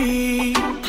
tree. 0.00 0.79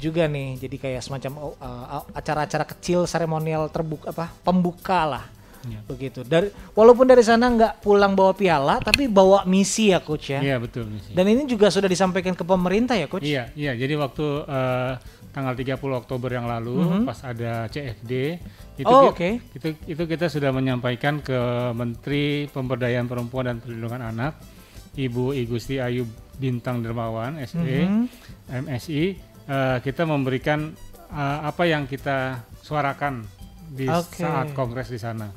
Juga 0.00 0.24
nih, 0.24 0.56
jadi 0.56 0.76
kayak 0.78 1.02
semacam 1.02 1.32
uh, 1.52 2.06
acara-acara 2.12 2.64
kecil 2.64 3.04
seremonial 3.04 3.66
terbuka 3.68 4.08
apa 4.08 4.30
pembuka 4.40 5.04
lah. 5.04 5.24
Iya. 5.58 5.82
Begitu. 5.84 6.22
Dari 6.22 6.48
walaupun 6.72 7.04
dari 7.04 7.20
sana 7.20 7.46
nggak 7.46 7.82
pulang 7.82 8.14
bawa 8.14 8.30
piala, 8.30 8.78
tapi 8.78 9.04
bawa 9.04 9.42
misi 9.44 9.90
ya 9.90 9.98
coach 9.98 10.30
ya. 10.30 10.38
Iya 10.38 10.56
betul 10.56 10.86
misi. 10.86 11.10
Dan 11.10 11.26
ini 11.26 11.44
juga 11.44 11.66
sudah 11.66 11.86
disampaikan 11.86 12.32
ke 12.32 12.42
pemerintah 12.42 12.94
ya 12.94 13.04
coach. 13.04 13.26
Iya, 13.26 13.50
iya. 13.52 13.74
Jadi 13.74 13.92
waktu 13.92 14.26
eh, 14.46 14.92
tanggal 15.28 15.52
30 15.52 15.76
Oktober 15.98 16.30
yang 16.30 16.46
lalu 16.46 16.78
pas 17.02 17.18
ada 17.20 17.66
CFD 17.66 18.38
itu. 18.76 18.86
Oh, 18.86 19.10
ki- 19.10 19.12
oke. 19.12 19.30
itu 19.52 19.68
itu 19.88 20.02
kita 20.04 20.26
sudah 20.26 20.50
menyampaikan 20.50 21.18
ke 21.18 21.36
Menteri 21.72 22.46
Pemberdayaan 22.46 23.04
Perempuan 23.04 23.46
dan 23.48 23.58
Perlindungan 23.58 24.02
Anak 24.04 24.38
Ibu 24.94 25.34
Igusti 25.36 25.78
Ayu 25.78 26.06
Bintang 26.34 26.80
Dermawan 26.80 27.42
SE 27.44 27.58
Mhm. 27.58 28.06
MSI 28.48 29.27
eh, 29.48 29.78
kita 29.80 30.04
memberikan 30.04 30.70
eh, 31.10 31.38
apa 31.42 31.64
yang 31.64 31.88
kita 31.88 32.44
suarakan 32.60 33.24
di 33.72 33.88
Oke. 33.88 34.20
saat 34.20 34.52
kongres 34.52 34.92
di 34.92 35.00
sana. 35.00 35.28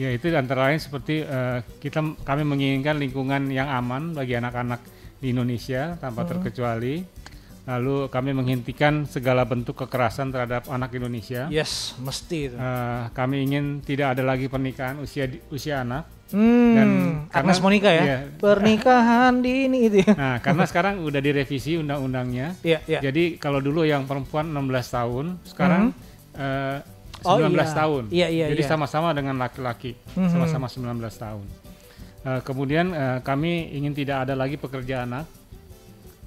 Ya 0.00 0.08
itu 0.08 0.32
antara 0.32 0.72
lain 0.72 0.80
seperti 0.80 1.20
eh, 1.22 1.60
kita 1.78 2.00
kami 2.24 2.42
menginginkan 2.48 2.96
lingkungan 2.96 3.52
yang 3.52 3.68
aman 3.68 4.16
bagi 4.16 4.34
anak-anak 4.40 4.80
di 5.20 5.30
Indonesia 5.30 6.00
tanpa 6.00 6.24
terkecuali. 6.24 7.22
Lalu 7.62 8.10
kami 8.10 8.34
menghentikan 8.34 9.06
segala 9.06 9.46
bentuk 9.46 9.78
kekerasan 9.86 10.34
terhadap 10.34 10.66
anak 10.66 10.98
Indonesia. 10.98 11.46
Yes, 11.46 11.94
mesti 12.02 12.50
itu. 12.50 12.56
Eh, 12.58 13.04
kami 13.14 13.46
ingin 13.46 13.78
tidak 13.86 14.18
ada 14.18 14.26
lagi 14.26 14.50
pernikahan 14.50 14.98
usia 14.98 15.30
usia 15.54 15.86
anak. 15.86 16.10
Hmm, 16.32 16.72
dan 16.74 16.88
Agnes 17.28 17.56
karena- 17.56 17.62
Monica 17.62 17.90
ya. 17.90 18.02
iya. 18.02 18.18
Pernikahan 18.36 19.32
dini 19.38 19.78
itu 19.86 19.96
ya. 20.00 20.12
Nah, 20.16 20.36
karena 20.40 20.64
sekarang 20.64 21.04
udah 21.04 21.20
direvisi 21.20 21.76
undang-undangnya. 21.76 22.56
Iya, 22.60 22.80
iya. 22.84 23.00
Jadi 23.00 23.36
kalau 23.36 23.60
dulu 23.60 23.84
yang 23.84 24.04
perempuan 24.04 24.48
16 24.48 24.88
tahun, 24.88 25.26
sekarang 25.44 25.92
eh, 26.32 26.78
Oh, 27.22 27.38
19 27.38 27.54
iya. 27.54 27.64
tahun. 27.70 28.02
Iya, 28.10 28.28
iya, 28.28 28.46
Jadi 28.50 28.62
iya. 28.64 28.70
sama-sama 28.72 29.14
dengan 29.14 29.38
laki-laki, 29.38 29.94
Mhm. 30.18 30.26
sama-sama 30.26 30.66
19 30.66 31.14
tahun. 31.14 31.46
Eh, 32.22 32.40
kemudian 32.42 32.90
eh, 32.90 33.18
kami 33.20 33.70
ingin 33.72 33.92
tidak 33.92 34.26
ada 34.26 34.34
lagi 34.34 34.56
pekerja 34.56 35.06
anak. 35.06 35.28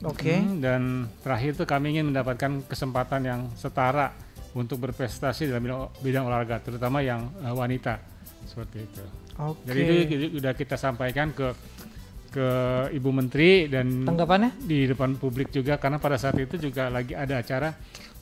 Oke. 0.04 0.36
Hmm, 0.36 0.60
dan 0.60 0.82
terakhir 1.20 1.56
itu 1.56 1.64
kami 1.64 1.96
ingin 1.96 2.12
mendapatkan 2.12 2.64
kesempatan 2.68 3.22
yang 3.24 3.42
setara 3.56 4.12
untuk 4.56 4.80
berprestasi 4.80 5.52
dalam 5.52 5.62
bidang, 5.62 5.92
bidang 6.00 6.24
olahraga, 6.26 6.64
terutama 6.64 7.04
yang 7.04 7.28
eh, 7.44 7.52
wanita 7.52 8.00
seperti 8.48 8.78
itu. 8.88 9.04
Oke. 9.36 9.68
Jadi 9.68 9.82
itu 9.84 9.94
sudah 10.40 10.54
kita 10.56 10.80
sampaikan 10.80 11.36
ke 11.36 11.52
ke 12.32 12.48
Ibu 12.92 13.10
Menteri 13.16 13.72
dan 13.72 14.04
Tanggapannya? 14.04 14.60
di 14.60 14.92
depan 14.92 15.16
publik 15.16 15.56
juga 15.56 15.80
karena 15.80 16.04
pada 16.04 16.20
saat 16.20 16.36
itu 16.36 16.60
juga 16.60 16.92
lagi 16.92 17.16
ada 17.16 17.40
acara 17.40 17.72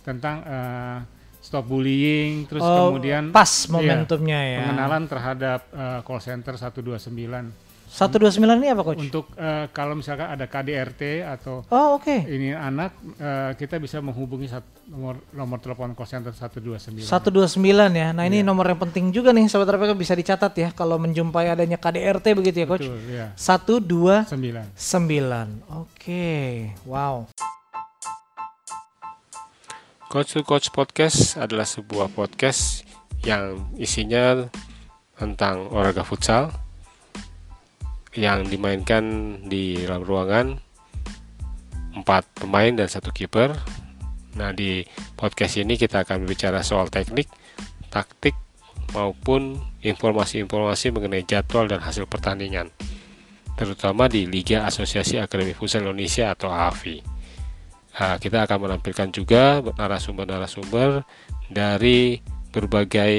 tentang 0.05 0.35
eh, 0.45 0.97
stop 1.41 1.65
bullying 1.65 2.45
terus 2.45 2.61
Oh, 2.61 2.93
kemudian 2.93 3.33
pas 3.33 3.49
iya, 3.49 3.69
momentumnya 3.73 4.39
ya. 4.41 4.57
pengenalan 4.63 5.03
terhadap 5.09 5.59
eh, 5.73 5.99
call 6.05 6.21
center 6.21 6.53
129 6.55 7.62
129 7.93 8.41
ini 8.57 8.67
apa 8.67 8.81
coach? 8.81 8.97
untuk 8.99 9.29
eh, 9.35 9.69
kalau 9.69 9.93
misalkan 9.93 10.25
ada 10.27 10.49
KDRT 10.49 11.01
atau 11.21 11.61
Oh, 11.69 11.95
oke. 11.95 12.25
ini 12.25 12.49
anak 12.49 12.89
eh, 13.15 13.53
kita 13.53 13.77
bisa 13.77 14.01
menghubungi 14.01 14.49
sat- 14.49 14.65
nomor 14.83 15.21
nomor 15.29 15.57
telepon 15.57 15.93
call 15.93 16.03
center 16.03 16.33
129 16.33 17.05
129 17.05 17.61
ya. 17.93 18.09
Nah, 18.09 18.25
ini 18.25 18.41
Iya. 18.41 18.43
nomor 18.43 18.65
yang 18.65 18.81
penting 18.81 19.09
juga 19.09 19.29
nih 19.29 19.45
sahabat 19.45 19.69
RPK 19.71 19.93
bisa 19.93 20.11
dicatat 20.11 20.53
ya 20.53 20.69
kalau 20.71 20.97
menjumpai 20.97 21.47
adanya 21.47 21.77
KDRT 21.77 22.33
begitu 22.33 22.57
ya 22.59 22.67
coach. 22.67 22.83
Betul, 22.83 22.97
ya. 23.07 23.27
129. 23.37 24.73
9 24.73 25.61
Oke. 25.71 26.33
Wow. 26.83 27.29
Coach 30.05 30.33
to 30.33 30.41
Coach 30.41 30.69
Podcast 30.69 31.35
adalah 31.35 31.65
sebuah 31.65 32.05
podcast 32.07 32.85
yang 33.21 33.69
isinya 33.75 34.45
tentang 35.15 35.69
olahraga 35.69 36.01
futsal 36.01 36.53
yang 38.13 38.45
dimainkan 38.45 39.03
di 39.49 39.81
dalam 39.81 40.05
ruangan 40.05 40.57
empat 41.93 42.25
pemain 42.41 42.73
dan 42.73 42.89
satu 42.89 43.13
kiper. 43.13 43.53
Nah 44.37 44.49
di 44.53 44.81
podcast 45.13 45.61
ini 45.61 45.77
kita 45.77 46.05
akan 46.05 46.25
berbicara 46.25 46.65
soal 46.65 46.89
teknik, 46.89 47.29
taktik 47.93 48.33
maupun 48.93 49.57
informasi-informasi 49.81 50.93
mengenai 50.93 51.25
jadwal 51.25 51.65
dan 51.65 51.81
hasil 51.81 52.05
pertandingan, 52.05 52.69
terutama 53.57 54.09
di 54.09 54.25
Liga 54.29 54.65
Asosiasi 54.65 55.17
Akademi 55.17 55.53
Futsal 55.53 55.85
Indonesia 55.85 56.33
atau 56.33 56.49
AFI. 56.53 57.01
Nah, 57.93 58.17
kita 58.17 58.49
akan 58.49 58.57
menampilkan 58.69 59.13
juga 59.13 59.61
narasumber-narasumber 59.61 61.05
dari 61.53 62.17
berbagai 62.49 63.13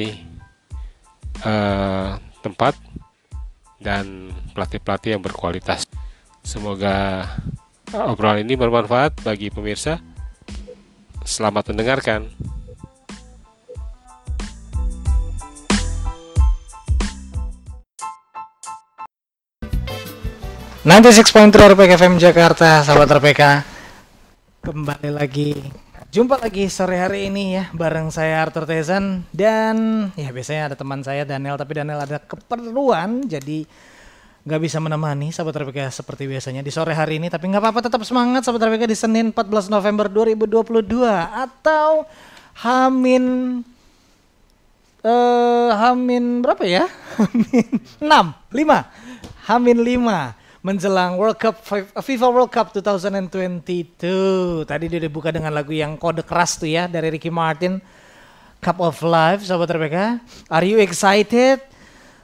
eh, 1.43 2.11
tempat 2.43 2.75
dan 3.85 4.33
pelatih-pelatih 4.57 5.15
yang 5.15 5.23
berkualitas. 5.23 5.85
Semoga 6.41 7.29
eh, 7.93 8.11
obrolan 8.11 8.41
ini 8.41 8.57
bermanfaat 8.57 9.21
bagi 9.21 9.53
pemirsa. 9.53 10.01
Selamat 11.25 11.71
mendengarkan. 11.73 12.33
96.3 20.85 21.73
RPK 21.73 21.97
FM 21.97 22.15
Jakarta, 22.21 22.85
sahabat 22.85 23.09
RPK. 23.17 23.65
Kembali 24.61 25.11
lagi. 25.17 25.84
Jumpa 26.15 26.39
lagi 26.39 26.71
sore 26.71 26.95
hari 26.95 27.27
ini 27.27 27.59
ya 27.59 27.75
bareng 27.75 28.07
saya 28.07 28.47
Arthur 28.47 28.71
Tezan 28.71 29.27
dan 29.35 30.07
ya 30.15 30.31
biasanya 30.31 30.71
ada 30.71 30.77
teman 30.79 31.03
saya 31.03 31.27
Daniel 31.27 31.59
tapi 31.59 31.75
Daniel 31.75 32.07
ada 32.07 32.23
keperluan 32.23 33.27
jadi 33.27 33.67
nggak 34.47 34.61
bisa 34.63 34.79
menemani 34.79 35.35
sahabat 35.35 35.67
RPK 35.67 35.91
seperti 35.91 36.31
biasanya 36.31 36.63
di 36.63 36.71
sore 36.71 36.95
hari 36.95 37.19
ini 37.19 37.27
tapi 37.35 37.51
nggak 37.51 37.59
apa-apa 37.59 37.91
tetap 37.91 38.07
semangat 38.07 38.47
sahabat 38.47 38.63
RPK 38.63 38.87
di 38.87 38.95
Senin 38.95 39.35
14 39.35 39.67
November 39.67 40.07
2022 40.07 41.03
atau 41.35 42.07
Hamin 42.63 43.25
eh 45.03 45.71
Hamin 45.75 46.47
berapa 46.47 46.63
ya? 46.63 46.87
Hamin 47.19 47.67
6, 47.99 48.55
5. 48.55 49.51
Hamin 49.51 49.79
5 49.83 50.44
menjelang 50.65 51.21
World 51.21 51.37
Cup 51.37 51.61
FIFA 52.01 52.29
World 52.33 52.49
Cup 52.49 52.73
2022. 52.73 54.65
Tadi 54.65 54.85
dia 54.89 55.01
dibuka 55.05 55.29
dengan 55.29 55.53
lagu 55.53 55.77
yang 55.77 56.01
kode 56.01 56.25
keras 56.25 56.57
tuh 56.57 56.73
ya 56.73 56.89
dari 56.89 57.13
Ricky 57.13 57.29
Martin. 57.29 57.85
Cup 58.65 58.81
of 58.81 58.97
Life, 59.05 59.45
sahabat 59.45 59.77
Rebecca. 59.77 60.25
Are 60.49 60.65
you 60.65 60.81
excited? 60.81 61.61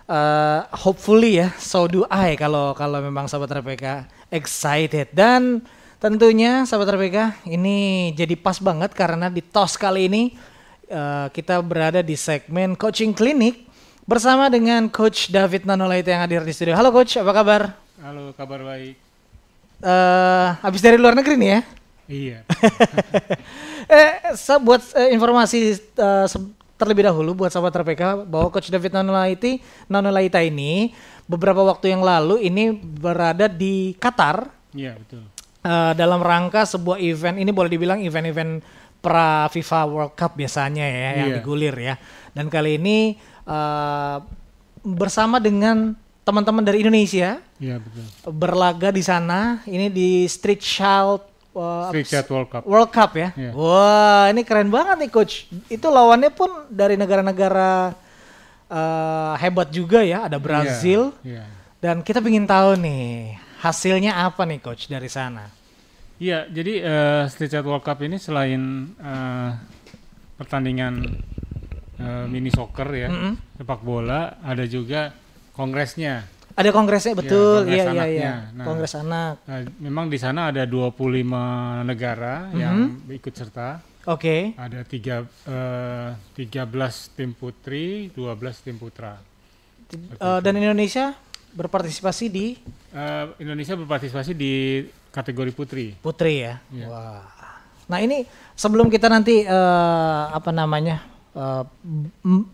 Uh, 0.09 0.65
hopefully 0.73 1.37
ya, 1.45 1.53
so 1.61 1.85
do 1.85 2.09
I 2.09 2.33
kalau 2.41 2.73
kalau 2.73 3.05
memang 3.05 3.29
sahabat 3.29 3.61
Rebecca 3.61 4.09
excited. 4.33 5.13
Dan 5.13 5.61
Tentunya 6.01 6.65
sahabat 6.65 6.97
RPK 6.97 7.45
ini 7.45 8.09
jadi 8.17 8.33
pas 8.33 8.57
banget 8.57 8.97
karena 8.97 9.29
di 9.29 9.45
TOS 9.45 9.77
kali 9.77 10.09
ini 10.09 10.33
eh, 10.89 11.29
kita 11.29 11.61
berada 11.61 12.01
di 12.01 12.17
segmen 12.17 12.73
coaching 12.73 13.13
klinik 13.13 13.69
bersama 14.09 14.49
dengan 14.49 14.89
Coach 14.89 15.29
David 15.29 15.69
Nanolaita 15.69 16.09
yang 16.09 16.25
hadir 16.25 16.41
di 16.41 16.57
studio. 16.57 16.73
Halo 16.73 16.89
Coach, 16.89 17.21
apa 17.21 17.37
kabar? 17.37 17.90
Halo, 18.01 18.33
kabar 18.33 18.65
baik. 18.65 18.97
Eh, 19.81 20.49
habis 20.61 20.81
dari 20.81 20.97
luar 20.97 21.13
negeri 21.13 21.37
nih 21.37 21.51
ya? 21.53 21.61
Iya. 22.11 22.39
eh, 23.93 24.13
buat 24.61 24.83
eh, 24.97 25.13
informasi 25.15 25.59
se- 26.27 26.51
terlebih 26.75 27.05
dahulu 27.07 27.37
buat 27.37 27.53
sahabat 27.53 27.77
RPK 27.77 28.25
bahwa 28.25 28.49
Coach 28.49 28.73
David 28.73 28.97
Nanolaita, 28.97 29.61
Nanolaita 29.87 30.41
ini 30.41 30.97
beberapa 31.29 31.61
waktu 31.63 31.93
yang 31.93 32.03
lalu 32.03 32.41
ini 32.43 32.73
berada 32.75 33.47
di 33.47 33.95
Qatar 33.95 34.49
Iya, 34.73 34.97
betul. 34.97 35.23
eh, 35.63 35.93
dalam 35.95 36.21
rangka 36.21 36.65
sebuah 36.67 36.99
event 36.99 37.37
ini 37.37 37.53
boleh 37.53 37.71
dibilang 37.71 38.01
event-event 38.01 38.65
pra 39.01 39.49
FIFA 39.49 39.81
World 39.87 40.13
Cup 40.17 40.37
biasanya 40.37 40.85
ya 40.85 41.11
yang 41.21 41.29
Iya. 41.31 41.37
digulir 41.41 41.77
ya. 41.77 41.95
Dan 42.33 42.49
kali 42.49 42.81
ini 42.81 43.17
eh, 43.45 44.17
bersama 44.83 45.37
dengan 45.37 45.93
teman-teman 46.23 46.61
dari 46.61 46.81
Indonesia 46.81 47.41
Iya, 47.57 47.77
betul. 47.81 48.05
berlaga 48.31 48.89
di 48.89 49.01
sana 49.01 49.61
ini 49.65 49.89
di 49.89 50.25
Street 50.25 50.61
Child 50.61 51.21
eh, 51.53 51.87
Street 51.91 52.09
Chat 52.09 52.27
World 52.29 52.49
Cup. 52.49 52.63
World 52.65 52.91
Cup 52.91 53.11
ya. 53.15 53.29
Iya. 53.35 53.51
Wah, 53.53 54.25
ini 54.29 54.41
keren 54.43 54.69
banget 54.69 54.97
nih 54.99 55.11
coach. 55.11 55.35
Itu 55.67 55.89
lawannya 55.89 56.31
pun 56.31 56.49
dari 56.69 56.95
negara-negara 56.95 57.93
eh, 58.67 59.33
hebat 59.39 59.69
juga 59.69 60.01
ya, 60.01 60.25
ada 60.25 60.37
Brazil 60.37 61.11
Iya. 61.21 61.45
dan 61.79 62.01
kita 62.01 62.21
ingin 62.21 62.47
tahu 62.47 62.79
nih 62.79 63.35
hasilnya 63.61 64.17
apa 64.21 64.47
nih 64.47 64.61
coach 64.61 64.87
dari 64.87 65.09
sana. 65.09 65.51
Iya, 66.17 66.45
jadi 66.47 66.73
eh, 66.79 67.23
Street 67.29 67.51
Chat 67.51 67.65
World 67.65 67.83
Cup 67.83 67.99
ini 68.01 68.17
selain 68.17 68.61
eh, 68.95 69.51
pertandingan 70.37 70.95
eh, 71.97 72.25
mini 72.27 72.49
soccer 72.49 72.89
ya, 72.89 73.09
Mm-mm. 73.09 73.35
sepak 73.57 73.81
bola, 73.81 74.39
ada 74.41 74.65
juga 74.65 75.13
kongresnya. 75.61 76.25
Ada 76.57 76.73
kongresnya 76.73 77.15
betul, 77.15 77.69
kongres 77.69 77.77
iya 77.77 77.85
iya 77.93 78.05
iya. 78.09 78.33
Nah. 78.53 78.65
Kongres 78.65 78.97
anak. 78.97 79.35
Eh, 79.45 79.69
memang 79.79 80.09
di 80.09 80.17
sana 80.17 80.49
ada 80.49 80.65
25 80.65 81.29
negara 81.85 82.49
yang 82.53 83.05
ikut 83.07 83.33
serta. 83.33 83.81
Oke. 84.09 84.57
Ada 84.57 84.81
tiga, 84.83 85.21
eh, 85.45 86.09
13 86.35 87.13
tim 87.13 87.37
putri, 87.37 88.09
12 88.11 88.57
tim 88.61 88.77
putra. 88.77 89.21
Eh, 89.93 90.41
dan 90.41 90.55
Indonesia 90.57 91.13
berpartisipasi 91.53 92.27
di 92.27 92.47
Eh, 92.91 93.27
Indonesia 93.39 93.79
berpartisipasi 93.79 94.35
di 94.35 94.83
kategori 95.11 95.53
putri. 95.53 95.95
putri 95.97 96.43
ya. 96.43 96.59
Iya. 96.75 96.87
Wah. 96.91 97.23
Nah 97.87 97.99
ini 97.99 98.23
sebelum 98.55 98.91
kita 98.91 99.07
nanti 99.07 99.43
eh, 99.43 100.23
apa 100.31 100.51
namanya 100.51 101.03
eh, 101.41 101.65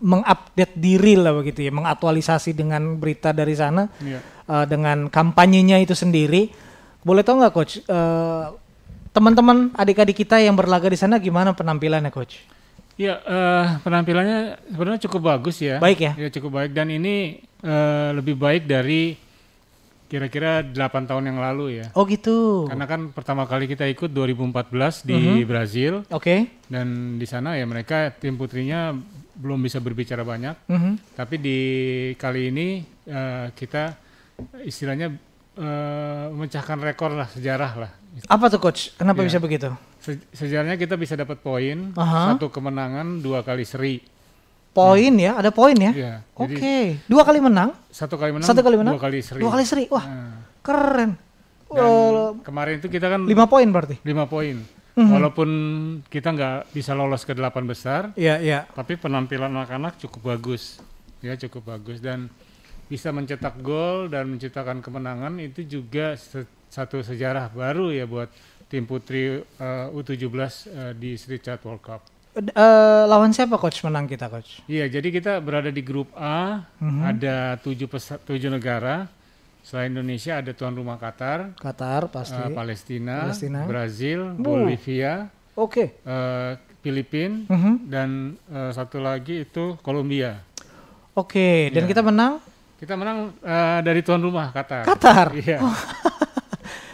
mengupdate 0.01 0.73
diri 0.73 1.13
lah 1.13 1.35
begitu 1.35 1.61
ya, 1.61 1.71
mengaktualisasi 1.71 2.55
dengan 2.55 2.95
berita 2.95 3.29
dari 3.31 3.53
sana 3.53 3.91
Iya. 3.99 4.19
eh, 4.23 4.65
dengan 4.65 5.07
kampanyenya 5.07 5.77
itu 5.77 5.91
sendiri. 5.91 6.49
Boleh 7.03 7.23
tahu 7.23 7.39
nggak 7.39 7.53
coach? 7.53 7.73
eh, 7.79 8.45
teman-teman 9.11 9.73
adik-adik 9.73 10.13
kita 10.15 10.37
yang 10.37 10.53
berlaga 10.53 10.87
di 10.87 10.95
sana 10.95 11.17
gimana 11.17 11.51
penampilannya 11.51 12.13
coach? 12.13 12.37
Ya, 12.97 13.17
eh, 13.19 13.65
penampilannya 13.81 14.69
sebenarnya 14.69 15.01
cukup 15.05 15.21
bagus 15.27 15.57
ya. 15.59 15.77
Baik 15.77 15.99
ya? 16.01 16.11
Ya 16.17 16.29
cukup 16.29 16.57
baik 16.57 16.71
dan 16.73 16.89
ini 16.89 17.37
eh, 17.61 18.09
lebih 18.13 18.33
baik 18.33 18.65
dari 18.65 19.17
kira-kira 20.07 20.63
8 20.63 20.73
tahun 21.03 21.27
yang 21.27 21.37
lalu 21.37 21.83
ya. 21.83 21.91
Oh 21.93 22.07
gitu. 22.07 22.63
Karena 22.65 22.83
kan 22.83 23.11
pertama 23.11 23.43
kali 23.43 23.67
kita 23.67 23.83
ikut 23.85 24.09
2014 24.09 25.03
di 25.03 25.19
Brazil 25.43 26.07
Oke. 26.09 26.63
dan 26.65 26.87
di 27.15 27.27
sana 27.27 27.53
ya 27.53 27.63
mereka 27.63 28.09
tim 28.09 28.35
putrinya 28.35 28.95
belum 29.37 29.59
bisa 29.59 29.77
berbicara 29.77 30.23
banyak. 30.23 30.55
Mhm. 30.65 30.91
Tapi 31.13 31.35
di 31.37 31.59
kali 32.15 32.49
ini 32.49 32.67
eh, 33.03 33.51
kita 33.51 33.93
istilahnya 34.63 35.11
eh, 35.53 36.25
memecahkan 36.29 36.77
rekor 36.79 37.11
lah 37.11 37.27
sejarah 37.27 37.71
lah. 37.75 37.91
Apa 38.25 38.47
tuh 38.47 38.57
coach? 38.59 38.95
Kenapa 38.95 39.21
Iya. 39.21 39.27
bisa 39.29 39.39
begitu? 39.39 39.69
Se- 39.99 40.23
sejarahnya 40.31 40.77
kita 40.77 40.95
bisa 40.95 41.13
dapat 41.13 41.37
poin 41.37 41.91
Aha. 41.93 42.33
satu 42.33 42.47
kemenangan 42.47 43.19
dua 43.19 43.43
kali 43.43 43.61
seri. 43.61 43.99
Poin 44.77 45.13
ya, 45.17 45.31
ada 45.33 45.49
poin 45.49 45.73
ya? 45.73 45.89
Iya, 45.91 46.13
Oke. 46.33 46.53
jadi 46.53 47.01
Dua 47.03 47.25
kali 47.25 47.39
menang, 47.39 47.73
satu 47.89 48.13
kali 48.13 48.29
menang, 48.31 48.45
satu 48.45 48.61
kali 48.61 48.77
menang, 48.77 48.93
dua 48.93 49.01
kali 49.01 49.19
seri. 49.19 49.41
dua 49.41 49.51
kali 49.51 49.65
seri. 49.65 49.83
Wah, 49.89 50.05
Nah, 50.05 50.37
keren. 50.61 51.11
dan 51.67 51.89
kemarin 52.41 52.77
itu 52.77 52.87
kita 52.87 53.09
kan 53.09 53.21
lima 53.23 53.43
poin 53.45 53.65
berarti. 53.65 53.97
lima 54.01 54.23
poin. 54.25 54.61
Mhm. 54.93 55.09
Walaupun 55.11 55.49
kita 56.07 56.29
nggak 56.31 56.57
bisa 56.71 56.93
lolos 56.93 57.21
ke 57.21 57.33
delapan 57.33 57.65
besar, 57.65 58.01
Iya, 58.13 58.37
iya. 58.37 58.59
tapi 58.67 58.95
penampilan 58.95 59.49
anak-anak 59.51 59.97
cukup 59.99 60.31
bagus, 60.31 60.81
ya 61.19 61.33
cukup 61.35 61.67
bagus 61.67 61.97
dan 61.97 62.29
bisa 62.85 63.09
mencetak 63.09 63.59
gol 63.59 64.07
dan 64.07 64.25
menciptakan 64.27 64.79
kemenangan 64.79 65.37
itu 65.37 65.61
juga 65.63 66.13
se- 66.13 66.45
satu 66.67 67.01
sejarah 67.01 67.47
baru 67.47 67.89
ya 67.89 68.05
buat 68.05 68.29
tim 68.65 68.83
putri 68.83 69.37
eh, 69.37 69.87
U17 69.91 70.33
eh, 70.67 70.93
di 70.93 71.13
Street 71.13 71.41
Chat 71.41 71.61
World 71.61 71.79
Cup. 71.79 72.01
Eh, 72.39 72.53
lawan 73.03 73.33
siapa 73.33 73.57
coach 73.57 73.81
menang 73.81 74.05
kita 74.05 74.29
coach? 74.29 74.61
Iya, 74.65 74.85
jadi 74.87 75.09
kita 75.09 75.33
berada 75.39 75.67
di 75.67 75.81
grup 75.81 76.13
A, 76.13 76.61
Mhm. 76.77 77.01
ada 77.01 77.35
tujuh, 77.57 77.87
pesa- 77.87 78.19
tujuh 78.19 78.45
negara. 78.47 79.09
Selain 79.61 79.89
Indonesia 79.89 80.37
ada 80.37 80.53
tuan 80.53 80.71
rumah 80.71 80.95
Qatar, 80.95 81.51
Qatar 81.55 82.07
pasti. 82.07 82.37
eh, 82.37 82.53
Palestina, 82.53 83.25
Palestina. 83.25 83.65
Brazil, 83.65 84.19
Uh. 84.31 84.39
Bolivia, 84.39 85.27
Oke. 85.53 85.97
eh, 85.97 86.51
Filipina, 86.79 87.43
Mhm. 87.47 87.73
dan 87.83 88.09
eh, 88.45 88.71
satu 88.71 89.01
lagi 89.01 89.43
itu 89.43 89.75
Kolombia. 89.81 90.37
Oke, 91.13 91.67
dan 91.67 91.83
Iya. 91.83 91.89
kita 91.89 92.01
menang 92.01 92.33
Kita 92.77 92.93
menang 92.93 93.33
eh, 93.41 93.79
dari 93.81 94.05
tuan 94.05 94.21
rumah 94.21 94.53
Qatar. 94.53 94.85
Qatar. 94.85 95.33
Iya. 95.33 95.57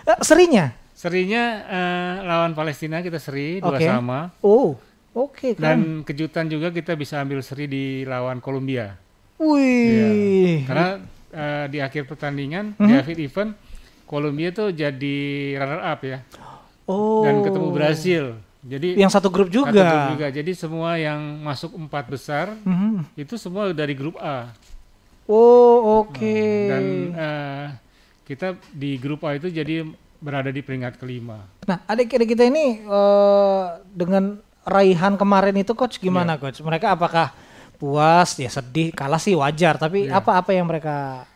Eh, 0.04 0.19
serinya. 0.19 0.72
Serinya 0.94 1.44
eh, 1.66 2.13
lawan 2.24 2.51
Palestina 2.51 3.00
kita 3.00 3.19
seri 3.19 3.60
dua 3.60 3.75
Oke. 3.75 3.83
sama. 3.85 4.31
Oh, 4.40 4.76
oke 5.13 5.53
keren. 5.53 5.61
Dan 5.61 5.79
kejutan 6.01 6.45
juga 6.45 6.69
kita 6.69 6.93
bisa 6.93 7.17
ambil 7.17 7.39
seri 7.39 7.65
di 7.65 7.83
lawan 8.03 8.37
Kolombia. 8.37 8.97
Wih. 9.37 10.61
Iya. 10.61 10.65
Karena 10.65 10.87
eh, 11.29 11.65
di 11.67 11.79
akhir 11.79 12.05
pertandingan 12.05 12.77
Mhm. 12.77 12.85
di 12.85 12.93
akhir 12.93 13.17
event 13.19 13.51
Kolombia 14.03 14.49
tuh 14.49 14.69
jadi 14.69 15.17
runner 15.55 15.81
up 15.81 15.99
ya 16.01 16.21
oh. 16.85 17.23
dan 17.23 17.41
ketemu 17.41 17.67
Brazil. 17.69 18.25
Jadi 18.61 18.95
Yang 18.95 19.11
satu 19.11 19.27
grup 19.27 19.49
juga. 19.49 19.73
satu 19.73 19.83
grup 19.83 20.11
juga. 20.15 20.27
Jadi 20.29 20.51
semua 20.53 20.95
yang 20.95 21.19
masuk 21.41 21.75
empat 21.75 22.05
besar 22.07 22.53
Mhm. 22.61 23.17
itu 23.17 23.35
semua 23.35 23.69
dari 23.69 23.91
grup 23.91 24.15
A. 24.17 24.53
Oh, 25.25 26.03
oke. 26.03 26.37
Dan 26.67 26.83
eh, 27.11 27.65
kita 28.23 28.55
di 28.69 28.95
grup 28.95 29.23
A 29.23 29.33
itu 29.33 29.47
jadi 29.47 29.83
berada 30.19 30.47
di 30.47 30.59
peringkat 30.59 30.95
kelima. 30.95 31.43
Nah, 31.63 31.83
adik-adik 31.83 32.31
kita 32.31 32.43
ini 32.43 32.79
eh, 32.79 33.63
dengan 33.89 34.39
raihan 34.63 35.15
kemarin 35.15 35.55
itu 35.55 35.71
coach 35.73 35.97
gimana 35.97 36.35
Iya. 36.35 36.41
coach? 36.41 36.59
Mereka 36.59 36.91
apakah 36.91 37.31
puas, 37.75 38.35
ya 38.35 38.47
sedih, 38.47 38.91
kalah 38.91 39.19
sih 39.19 39.33
wajar, 39.33 39.75
tapi 39.75 40.07
Iya. 40.07 40.17
apa-apa 40.17 40.51
yang 40.51 40.67
mereka 40.67 41.27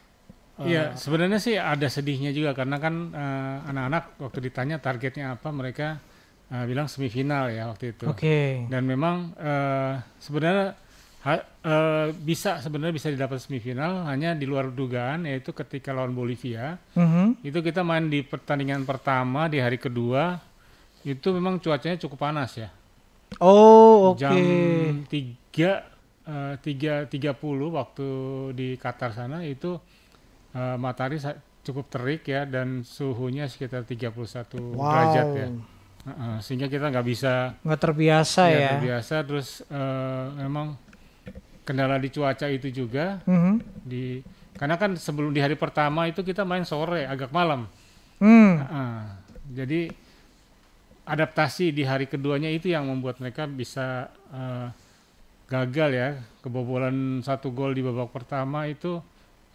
Iya, 0.57 0.98
sebenarnya 0.98 1.38
sih 1.38 1.53
ada 1.53 1.86
sedihnya 1.86 2.34
juga 2.34 2.50
karena 2.51 2.81
kan 2.81 3.13
eh, 3.13 3.57
anak-anak 3.69 4.17
waktu 4.17 4.39
ditanya 4.41 4.81
targetnya 4.81 5.38
apa 5.38 5.53
mereka 5.53 6.01
eh, 6.50 6.65
bilang 6.65 6.89
semifinal 6.89 7.53
ya 7.53 7.69
waktu 7.69 7.93
itu. 7.93 8.10
Oke. 8.10 8.65
Dan 8.65 8.81
memang 8.84 9.38
eh, 9.38 9.93
sebenarnya 10.17 10.74
ha- 11.22 11.46
eh, 11.62 12.07
bisa 12.12 12.57
sebenarnya 12.57 12.89
bisa 12.91 13.13
didapat 13.13 13.38
semifinal 13.38 14.10
hanya 14.10 14.34
di 14.34 14.50
luar 14.50 14.74
dugaan 14.74 15.29
yaitu 15.29 15.53
ketika 15.53 15.93
lawan 15.93 16.17
Bolivia 16.17 16.81
Mhm. 16.98 17.46
itu 17.46 17.60
kita 17.62 17.86
main 17.86 18.10
di 18.10 18.25
pertandingan 18.25 18.81
pertama 18.81 19.46
di 19.46 19.62
hari 19.62 19.77
kedua 19.77 20.41
itu 21.03 21.27
memang 21.29 21.62
cuacanya 21.62 22.00
cukup 22.00 22.17
panas 22.17 22.57
ya. 22.57 22.74
Oh, 23.38 24.13
oke. 24.13 24.19
Jam 24.19 24.38
3 25.05 25.72
eh, 26.27 26.55
3.30 26.57 27.07
waktu 27.69 28.07
di 28.51 28.67
Qatar 28.75 29.13
sana 29.13 29.43
itu 29.43 29.77
eh, 30.51 30.75
matahari 30.75 31.19
cukup 31.62 31.91
terik 31.91 32.24
ya 32.25 32.48
dan 32.48 32.81
suhunya 32.81 33.46
sekitar 33.46 33.84
31 33.84 34.15
derajat 34.74 35.27
ya. 35.36 35.48
Heeh, 36.07 36.36
sehingga 36.39 36.72
kita 36.72 36.88
nggak 36.88 37.03
bisa 37.05 37.60
Nggak 37.62 37.81
terbiasa 37.84 38.41
ya, 38.48 38.57
ya. 38.57 38.69
terbiasa 38.74 39.15
terus 39.22 39.62
eh, 39.67 40.25
memang 40.39 40.79
kendala 41.67 42.00
di 42.00 42.07
cuaca 42.07 42.48
itu 42.48 42.72
juga 42.72 43.19
Mhm. 43.27 43.53
di 43.84 44.24
karena 44.55 44.79
kan 44.79 44.96
sebelum 44.96 45.29
di 45.29 45.43
hari 45.43 45.53
pertama 45.53 46.07
itu 46.07 46.24
kita 46.24 46.41
main 46.41 46.63
sore 46.63 47.03
agak 47.05 47.29
malam. 47.29 47.67
Hmm. 48.17 48.57
Heeh. 48.57 48.98
jadi 49.48 49.81
adaptasi 51.08 51.72
di 51.72 51.88
hari 51.88 52.06
keduanya 52.06 52.52
itu 52.52 52.68
yang 52.68 52.84
membuat 52.86 53.18
mereka 53.24 53.48
bisa 53.48 54.12
eh, 54.30 54.68
gagal 55.48 55.90
ya. 55.96 56.10
Kebobolan 56.44 57.24
satu 57.24 57.50
gol 57.52 57.72
di 57.72 57.82
babak 57.82 58.12
pertama 58.12 58.68
itu 58.68 59.00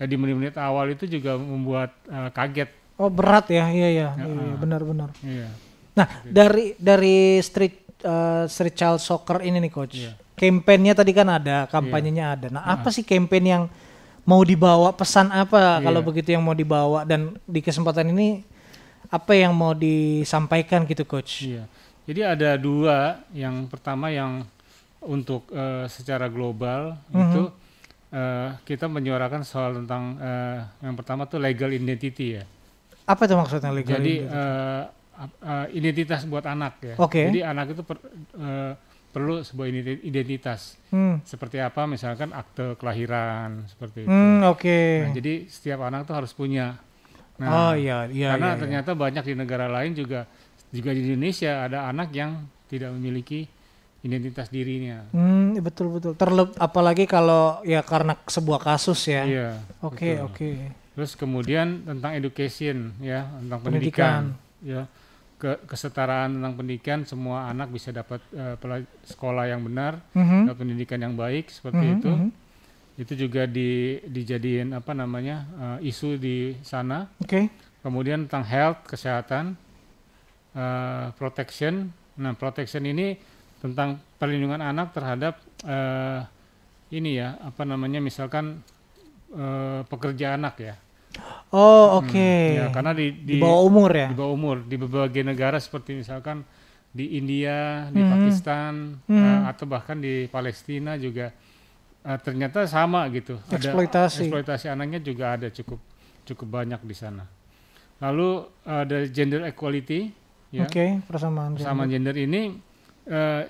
ya 0.00 0.04
di 0.08 0.16
menit-menit 0.16 0.56
awal 0.56 0.96
itu 0.96 1.04
juga 1.04 1.36
membuat 1.36 1.92
eh, 2.08 2.30
kaget. 2.32 2.70
Oh 2.96 3.08
berat 3.12 3.48
ya, 3.52 3.68
iya 3.72 3.88
iya, 3.88 4.08
iya, 4.16 4.26
iya, 4.28 4.54
benar-benar. 4.56 5.10
Iya. 5.20 5.48
Nah 5.92 6.06
dari 6.24 6.72
dari 6.80 7.36
street 7.44 8.00
eh, 8.00 8.44
street 8.48 8.76
child 8.76 9.00
soccer 9.04 9.44
ini 9.44 9.60
nih 9.60 9.72
coach, 9.72 9.96
Iya. 10.00 10.16
kampanyenya 10.34 10.94
tadi 10.96 11.12
kan 11.12 11.28
ada, 11.28 11.68
kampanyenya 11.68 12.24
ada. 12.36 12.46
Nah 12.48 12.64
apa 12.64 12.88
sih 12.88 13.04
campaign 13.04 13.44
yang 13.44 13.64
mau 14.22 14.40
dibawa, 14.46 14.94
pesan 14.94 15.28
apa 15.34 15.80
Iya. 15.80 15.84
kalau 15.84 16.00
begitu 16.00 16.28
yang 16.32 16.44
mau 16.44 16.54
dibawa? 16.56 17.02
Dan 17.04 17.36
di 17.44 17.60
kesempatan 17.60 18.08
ini 18.14 18.40
apa 19.12 19.32
yang 19.32 19.52
mau 19.52 19.76
disampaikan 19.76 20.82
gitu 20.82 21.04
coach? 21.04 21.44
Iya. 21.44 21.68
Jadi 22.02 22.20
ada 22.24 22.50
dua. 22.56 23.20
Yang 23.30 23.68
pertama 23.68 24.08
yang 24.08 24.48
untuk 24.98 25.46
eh, 25.50 25.84
secara 25.86 26.26
global 26.26 26.96
itu 27.10 27.52
eh, 28.08 28.48
kita 28.64 28.88
menyuarakan 28.88 29.42
soal 29.42 29.76
tentang 29.76 30.16
eh, 30.16 30.58
yang 30.80 30.94
pertama 30.94 31.26
tuh 31.26 31.36
legal 31.38 31.68
identity 31.68 32.40
ya. 32.40 32.44
Apa 33.04 33.26
itu 33.26 33.34
maksudnya 33.34 33.68
legal? 33.68 33.98
Jadi 33.98 34.14
identity? 34.20 34.40
ap- 35.14 35.40
eh, 35.40 35.66
identitas 35.74 36.20
buat 36.24 36.44
anak 36.44 36.74
ya. 36.80 36.94
Oke. 36.96 37.28
Jadi 37.28 37.40
anak 37.42 37.66
itu 37.70 37.82
per- 37.82 38.02
eh, 38.32 38.72
perlu 39.12 39.44
sebuah 39.44 39.68
identi- 39.68 40.02
identitas. 40.02 40.80
Hmm, 40.88 41.20
Seperti 41.20 41.60
apa 41.60 41.84
misalkan 41.84 42.32
akte 42.32 42.74
kelahiran 42.74 43.68
seperti 43.68 44.02
itu. 44.02 44.08
hmm, 44.08 44.40
oke. 44.48 44.80
Nah, 45.02 45.12
jadi 45.12 45.32
setiap 45.46 45.84
anak 45.84 46.08
tuh 46.08 46.16
harus 46.16 46.32
punya. 46.32 46.80
Oh 47.44 47.72
iya 47.74 47.98
iya. 48.06 48.28
karena 48.32 48.46
iya, 48.46 48.54
iya. 48.54 48.60
ternyata 48.60 48.90
banyak 48.92 49.24
di 49.24 49.34
negara 49.34 49.66
lain 49.66 49.92
juga 49.92 50.26
juga 50.68 50.90
di 50.90 51.00
Indonesia 51.02 51.64
ada 51.64 51.86
anak 51.86 52.08
yang 52.12 52.44
tidak 52.66 52.92
memiliki 52.92 53.44
identitas 54.02 54.48
dirinya. 54.48 55.06
Hmm, 55.14 55.54
betul 55.62 55.94
betul. 55.94 56.12
Terleb 56.16 56.58
apalagi 56.58 57.06
kalau 57.06 57.62
ya 57.62 57.80
karena 57.80 58.18
sebuah 58.18 58.58
kasus 58.60 58.98
ya. 59.06 59.22
Iya. 59.22 59.48
Oke 59.80 60.18
betul. 60.18 60.26
oke. 60.26 60.50
Terus 60.92 61.12
kemudian 61.14 61.86
tentang 61.86 62.12
education 62.12 62.92
ya, 62.98 63.24
tentang 63.40 63.60
Pendidikan. 63.62 64.36
pendidikan, 64.36 64.66
ya. 64.66 64.82
Ke, 65.38 65.58
kesetaraan 65.66 66.38
tentang 66.38 66.54
pendidikan 66.54 66.98
semua 67.02 67.48
anak 67.48 67.70
bisa 67.70 67.90
dapat 67.90 68.22
pela- 68.58 68.86
sekolah 69.02 69.48
yang 69.48 69.58
benar, 69.62 69.98
Mhm. 70.12 70.46
dapat 70.46 70.58
pendidikan 70.60 70.98
yang 71.00 71.14
baik 71.14 71.48
seperti 71.48 71.82
Mhm, 71.82 71.94
itu. 71.98 72.10
mhm. 72.12 72.28
Itu 72.94 73.16
juga 73.16 73.48
di 73.48 73.96
dijadiin 74.04 74.76
apa 74.76 74.92
namanya? 74.92 75.36
eh, 75.80 75.88
isu 75.88 76.16
di 76.16 76.52
sana. 76.60 77.08
Oke. 77.18 77.48
Kemudian 77.82 78.28
tentang 78.28 78.44
health, 78.46 78.86
kesehatan, 78.86 79.56
eh, 80.54 81.06
protection. 81.16 81.88
Nah, 82.20 82.36
protection 82.36 82.84
ini 82.84 83.16
tentang 83.58 83.96
perlindungan 84.20 84.60
anak 84.60 84.92
terhadap 84.92 85.40
eh, 85.64 86.20
ini 86.92 87.16
ya, 87.16 87.40
apa 87.40 87.64
namanya, 87.64 87.98
misalkan 87.98 88.60
eh, 89.32 89.80
pekerja 89.88 90.36
anak 90.36 90.54
ya. 90.60 90.74
Oh 91.52 92.00
oke. 92.00 92.32
Ya, 92.56 92.72
karena 92.72 92.92
di, 92.96 93.12
Di 93.12 93.36
di, 93.36 93.40
bawah 93.40 93.68
umur 93.68 93.90
ya. 93.92 94.08
di 94.08 94.16
bawah 94.16 94.32
umur 94.32 94.56
di 94.64 94.76
berbagai 94.80 95.20
negara 95.20 95.60
seperti 95.60 95.92
misalkan 95.92 96.40
di 96.88 97.16
India, 97.16 97.88
di 97.88 98.00
Mhm. 98.00 98.08
Pakistan, 98.08 98.72
Mhm. 99.08 99.16
eh, 99.16 99.40
atau 99.48 99.64
bahkan 99.64 99.96
di 99.96 100.28
Palestina 100.28 100.96
juga 100.96 101.32
eh, 102.02 102.18
ternyata 102.20 102.66
sama 102.66 103.06
gitu. 103.10 103.38
Eksploitasi. 103.48 104.16
Ada 104.16 104.22
eksploitasi 104.26 104.66
anaknya 104.68 105.00
juga 105.00 105.34
ada 105.34 105.48
cukup 105.48 105.78
cukup 106.22 106.48
banyak 106.48 106.80
di 106.82 106.94
sana. 106.94 107.26
Lalu 108.02 108.30
ada 108.66 108.98
gender 109.06 109.46
equality, 109.46 110.10
ya. 110.50 110.66
Oke, 110.66 110.98
persamaan. 111.06 111.54
Sama 111.58 111.86
gender 111.86 112.14
ini 112.18 112.58
eh, 113.06 113.42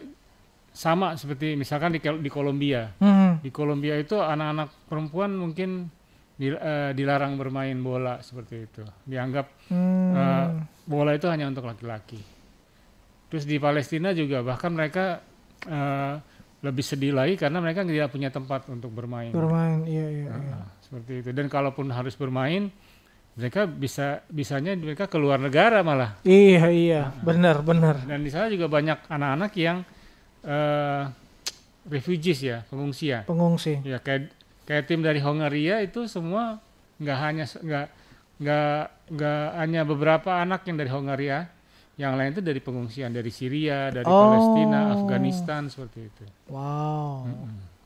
sama 0.73 1.17
seperti 1.21 1.57
misalkan 1.57 1.93
di, 1.93 2.01
di 2.01 2.31
Kolombia. 2.33 2.93
Hmm, 2.97 3.41
Di 3.45 3.53
Kolombia 3.53 3.97
itu 4.01 4.17
anak-anak 4.17 4.89
perempuan 4.89 5.37
mungkin 5.37 5.89
dil- 6.41 6.61
dilarang 6.97 7.37
bermain 7.37 7.77
bola 7.81 8.25
seperti 8.25 8.69
itu. 8.69 8.85
Dianggap 9.05 9.69
hmm, 9.69 10.09
eh, 10.17 10.47
bola 10.89 11.13
itu 11.13 11.29
hanya 11.29 11.49
untuk 11.49 11.69
laki-laki. 11.69 12.21
Terus 13.29 13.45
di 13.49 13.57
Palestina 13.57 14.13
juga 14.13 14.41
bahkan 14.45 14.73
mereka 14.73 15.21
eh, 15.65 16.15
lebih 16.63 16.85
sedih 16.87 17.11
lagi 17.11 17.35
karena 17.35 17.59
mereka 17.59 17.83
tidak 17.83 18.09
punya 18.15 18.31
tempat 18.31 18.71
untuk 18.71 18.95
bermain. 18.95 19.35
bermain. 19.35 19.83
Iya 19.83 20.07
iya. 20.07 20.27
iya. 20.31 20.31
Nah, 20.31 20.67
seperti 20.79 21.13
itu. 21.27 21.31
Dan 21.35 21.51
kalaupun 21.51 21.91
harus 21.91 22.15
bermain, 22.15 22.71
mereka 23.35 23.67
bisa 23.67 24.23
bisanya 24.31 24.79
mereka 24.79 25.11
keluar 25.11 25.43
negara 25.43 25.83
malah. 25.83 26.23
Iya 26.23 26.71
iya. 26.71 27.03
Benar 27.27 27.67
benar. 27.67 28.07
Dan 28.07 28.23
di 28.23 28.31
sana 28.31 28.47
juga 28.47 28.71
banyak 28.71 29.11
anak-anak 29.11 29.53
yang 29.59 29.83
eh, 30.47 31.03
refugees 31.91 32.39
ya, 32.47 32.63
pengungsian. 32.71 33.27
Pengungsi. 33.27 33.83
Ya 33.83 33.99
kayak 33.99 34.31
kayak 34.63 34.87
tim 34.87 35.03
dari 35.03 35.19
Hongaria 35.19 35.83
itu 35.83 36.07
semua 36.07 36.63
nggak 37.03 37.19
hanya 37.19 37.45
nggak 37.51 37.87
nggak 38.39 38.81
nggak 39.19 39.45
hanya 39.59 39.81
beberapa 39.83 40.31
anak 40.39 40.63
yang 40.67 40.77
dari 40.79 40.91
Hongaria, 40.95 41.51
yang 41.95 42.17
lain 42.17 42.33
itu 42.33 42.41
dari 42.41 42.59
pengungsian 42.59 43.13
dari 43.13 43.29
Syria, 43.29 43.89
dari 43.89 44.05
Oh. 44.05 44.33
Palestina, 44.33 44.97
Afghanistan 44.97 45.69
seperti 45.69 46.09
itu. 46.09 46.25
Wow. 46.49 47.29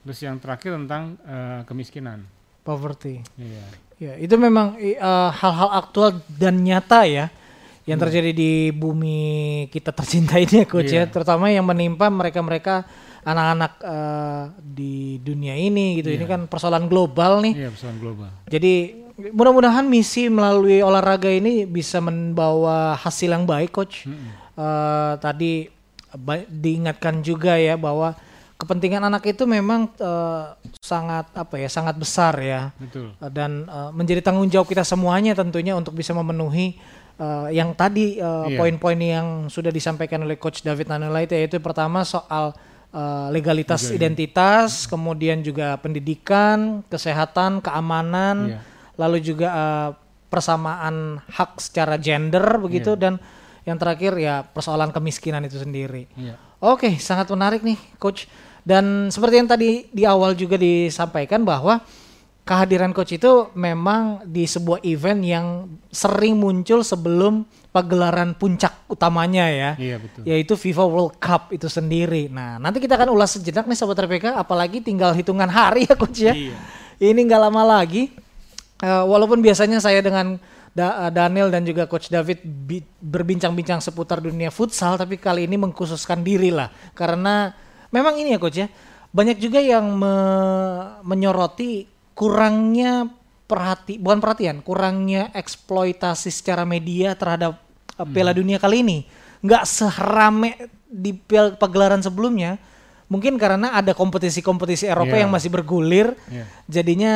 Terus 0.03 0.19
yang 0.23 0.39
terakhir 0.39 0.79
tentang 0.79 1.19
eh, 1.23 1.61
kemiskinan. 1.65 2.23
Poverty. 2.63 3.23
Iya. 3.37 3.65
Ya, 3.97 4.13
itu 4.17 4.35
memang 4.37 4.77
eh, 4.77 4.99
hal-hal 5.33 5.71
aktual 5.75 6.21
dan 6.29 6.61
nyata 6.61 7.03
ya 7.05 7.27
yang 7.87 7.99
terjadi 7.99 8.31
di 8.31 8.53
bumi 8.71 9.19
kita 9.71 9.95
tercinta 9.95 10.35
ini 10.37 10.63
ya 10.63 10.67
coach 10.67 10.91
ya, 10.91 11.03
Iya. 11.03 11.05
terutama 11.07 11.47
yang 11.49 11.63
menimpa 11.63 12.07
mereka-mereka 12.07 12.83
anak-anak 13.23 13.73
eh, 13.83 14.45
di 14.61 14.95
dunia 15.19 15.55
ini 15.55 15.99
gitu. 15.99 16.11
Ini 16.11 16.23
Iya. 16.23 16.31
kan 16.31 16.41
persoalan 16.47 16.87
global 16.87 17.43
nih. 17.43 17.55
Iya, 17.57 17.69
persoalan 17.71 17.99
global. 17.99 18.31
Jadi 18.47 18.75
mudah-mudahan 19.17 19.85
misi 19.85 20.29
melalui 20.29 20.81
olahraga 20.81 21.29
ini 21.29 21.65
bisa 21.65 21.99
membawa 21.99 22.95
hasil 22.97 23.33
yang 23.33 23.45
baik 23.45 23.73
coach. 23.73 24.05
Eh, 24.57 25.13
tadi 25.21 25.69
ba- 26.13 26.49
diingatkan 26.49 27.21
juga 27.21 27.57
ya 27.57 27.77
bahwa 27.77 28.17
kepentingan 28.57 29.05
anak 29.05 29.25
itu 29.29 29.45
memang 29.45 29.85
eh, 29.97 30.45
sangat 30.81 31.29
apa 31.33 31.61
ya 31.61 31.69
sangat 31.69 31.93
besar 31.93 32.33
ya 32.41 32.73
Betul. 32.81 33.13
Uh, 33.19 33.29
dan 33.29 33.69
uh, 33.69 33.93
menjadi 33.93 34.23
tanggung 34.23 34.49
jawab 34.49 34.65
kita 34.65 34.81
semuanya 34.81 35.35
tentunya 35.35 35.77
untuk 35.77 35.93
bisa 35.93 36.15
memenuhi 36.15 36.79
uh, 37.19 37.53
yang 37.53 37.75
tadi 37.77 38.17
uh, 38.17 38.49
Iya. 38.49 38.57
poin-poin 38.57 38.97
yang 38.97 39.53
sudah 39.53 39.69
disampaikan 39.69 40.25
oleh 40.25 40.41
coach 40.41 40.63
David 40.63 40.89
Nanelait 40.89 41.29
yaitu 41.29 41.61
pertama 41.61 42.01
soal 42.07 42.57
uh, 42.95 43.29
legalitas 43.29 43.91
identitas, 43.93 44.87
kemudian 44.87 45.43
juga 45.43 45.77
pendidikan, 45.77 46.81
kesehatan, 46.89 47.61
keamanan, 47.61 48.57
Iya. 48.57 48.59
Lalu 48.97 49.21
juga 49.21 49.49
uh, 49.49 49.91
persamaan 50.27 51.23
hak 51.23 51.63
secara 51.63 51.97
gender 51.97 52.43
begitu 52.59 52.93
Iya. 52.93 53.01
dan 53.01 53.15
yang 53.63 53.77
terakhir 53.77 54.13
ya 54.15 54.43
persoalan 54.43 54.91
kemiskinan 54.91 55.43
itu 55.43 55.57
sendiri. 55.57 56.07
Iya. 56.15 56.35
Oke, 56.59 56.97
sangat 56.97 57.29
menarik 57.29 57.61
nih, 57.61 57.77
coach. 57.97 58.27
Dan 58.63 59.09
seperti 59.09 59.35
yang 59.37 59.47
tadi 59.47 59.71
di 59.89 60.03
awal 60.03 60.35
juga 60.35 60.55
disampaikan 60.55 61.43
bahwa 61.43 61.79
kehadiran 62.43 62.91
coach 62.91 63.15
itu 63.15 63.51
memang 63.53 64.23
di 64.25 64.47
sebuah 64.47 64.83
event 64.83 65.21
yang 65.21 65.47
sering 65.91 66.39
muncul 66.39 66.83
sebelum 66.83 67.43
pagelaran 67.71 68.33
puncak 68.33 68.87
utamanya 68.87 69.51
ya, 69.51 69.71
Iya, 69.77 69.97
betul. 69.99 70.23
yaitu 70.25 70.55
FIFA 70.55 70.85
World 70.87 71.15
Cup 71.19 71.51
itu 71.51 71.67
sendiri. 71.67 72.31
Nah, 72.31 72.57
nanti 72.57 72.79
kita 72.79 72.95
akan 72.95 73.11
ulas 73.11 73.35
sejenak 73.35 73.67
nih 73.67 73.77
Sobat 73.77 73.99
RPK, 73.99 74.33
apalagi 74.33 74.79
tinggal 74.81 75.11
hitungan 75.13 75.51
hari 75.51 75.85
ya 75.85 75.95
coach 75.95 76.23
ya. 76.23 76.33
Iya. 76.33 76.57
Ini 76.97 77.21
nggak 77.21 77.43
lama 77.43 77.63
lagi. 77.63 78.15
Eh, 78.77 79.05
walaupun 79.09 79.41
biasanya 79.41 79.81
saya 79.81 80.05
dengan 80.05 80.37
Da- 80.77 81.09
eh, 81.09 81.13
Daniel 81.13 81.49
dan 81.49 81.65
juga 81.65 81.89
Coach 81.89 82.13
David 82.13 82.45
bi- 82.45 82.85
berbincang-bincang 83.01 83.81
seputar 83.81 84.21
dunia 84.21 84.53
futsal, 84.53 85.01
tapi 85.01 85.17
kali 85.17 85.49
ini 85.49 85.57
mengkhususkan 85.57 86.21
diri 86.21 86.53
lah, 86.53 86.69
karena 86.93 87.57
memang 87.89 88.21
ini 88.21 88.37
ya 88.37 88.39
Coach 88.39 88.61
ya, 88.61 88.69
banyak 89.09 89.41
juga 89.41 89.57
yang 89.57 89.97
me- 89.97 91.01
menyoroti 91.01 91.89
kurangnya 92.13 93.09
perhati, 93.49 93.97
bukan 93.97 94.21
perhatian, 94.21 94.61
kurangnya 94.61 95.33
eksploitasi 95.33 96.29
secara 96.29 96.69
media 96.69 97.17
terhadap 97.17 97.57
eh, 97.97 98.05
Piala 98.05 98.37
Dunia 98.37 98.61
kali 98.61 98.85
ini, 98.85 98.99
nggak 99.41 99.65
serame 99.65 100.69
di 100.85 101.17
pagelaran 101.57 102.05
sebelumnya. 102.05 102.61
Mungkin 103.09 103.41
karena 103.41 103.73
ada 103.73 103.97
kompetisi-kompetisi 103.97 104.85
Eropa 104.85 105.17
Iya. 105.17 105.25
yang 105.25 105.33
masih 105.33 105.49
bergulir, 105.49 106.13
Iya. 106.29 106.45
jadinya 106.69 107.13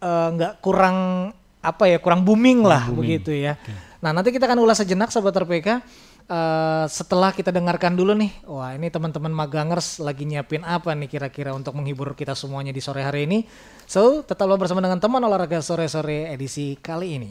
eh, 0.00 0.28
nggak 0.34 0.64
kurang 0.64 1.30
apa 1.60 1.84
ya 1.92 2.00
kurang 2.00 2.24
booming 2.24 2.64
lah 2.64 2.88
begitu 2.88 3.36
ya. 3.36 3.60
Nah 4.00 4.16
nanti 4.16 4.32
kita 4.32 4.48
akan 4.48 4.64
ulas 4.64 4.80
sejenak 4.80 5.12
sobat 5.12 5.36
RPK 5.36 5.84
Eh, 6.30 6.86
setelah 6.86 7.34
kita 7.34 7.50
dengarkan 7.50 7.98
dulu 7.98 8.14
nih, 8.14 8.30
wah 8.46 8.70
ini 8.70 8.86
teman-teman 8.86 9.34
magangers 9.34 9.98
lagi 9.98 10.22
nyiapin 10.22 10.62
apa 10.62 10.94
nih 10.94 11.10
kira-kira 11.10 11.50
untuk 11.50 11.74
menghibur 11.74 12.14
kita 12.14 12.38
semuanya 12.38 12.70
di 12.70 12.78
sore 12.78 13.02
hari 13.02 13.26
ini. 13.26 13.42
So 13.90 14.22
tetaplah 14.22 14.54
bersama 14.54 14.78
dengan 14.78 15.02
teman 15.02 15.18
olahraga 15.26 15.58
sore-sore 15.58 16.30
edisi 16.30 16.78
kali 16.78 17.18
ini. 17.18 17.30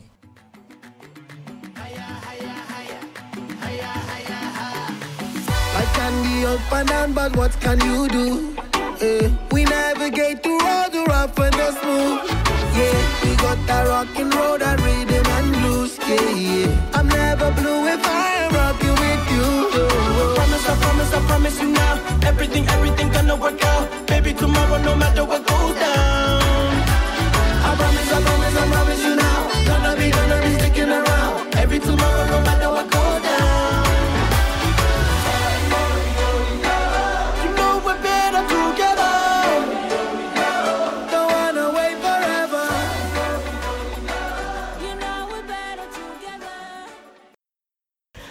I 5.80 5.86
can 5.96 6.14
be 6.20 6.44
up 6.44 6.74
and 6.76 6.88
down, 6.92 7.10
but 7.16 7.32
what 7.40 7.56
can 7.64 7.80
you 7.80 8.12
do? 8.12 8.60
Eh, 9.02 9.30
we 9.52 9.64
navigate 9.64 10.44
through 10.44 10.60
all 10.62 10.90
the 10.90 11.04
rough 11.08 11.38
and 11.40 11.54
the 11.54 11.72
smooth. 11.72 12.20
Yeah, 12.76 13.24
we 13.24 13.36
got 13.38 13.58
that 13.68 13.88
rock 13.88 14.08
and 14.18 14.34
roll, 14.36 14.58
that 14.58 14.78
rhythm 14.82 15.26
and 15.26 15.54
blues. 15.54 15.98
Yeah, 16.00 16.30
yeah. 16.36 16.92
I'm 16.94 17.08
never 17.08 17.50
blue 17.52 17.88
if 17.88 18.06
I 18.06 18.28
am 18.44 18.54
rocking 18.54 18.96
with 19.04 19.24
you. 19.32 20.36
Promise, 20.36 20.68
I 20.68 20.76
promise, 20.82 21.14
I 21.14 21.20
promise 21.28 21.62
you 21.62 21.70
now. 21.72 22.20
Everything, 22.28 22.68
everything 22.68 23.10
gonna 23.12 23.38
work 23.38 23.64
out. 23.64 23.88
Baby, 24.08 24.34
tomorrow, 24.34 24.82
no 24.82 24.96
matter 24.98 25.24
what 25.24 25.48
goes 25.48 25.76
down. 25.76 26.39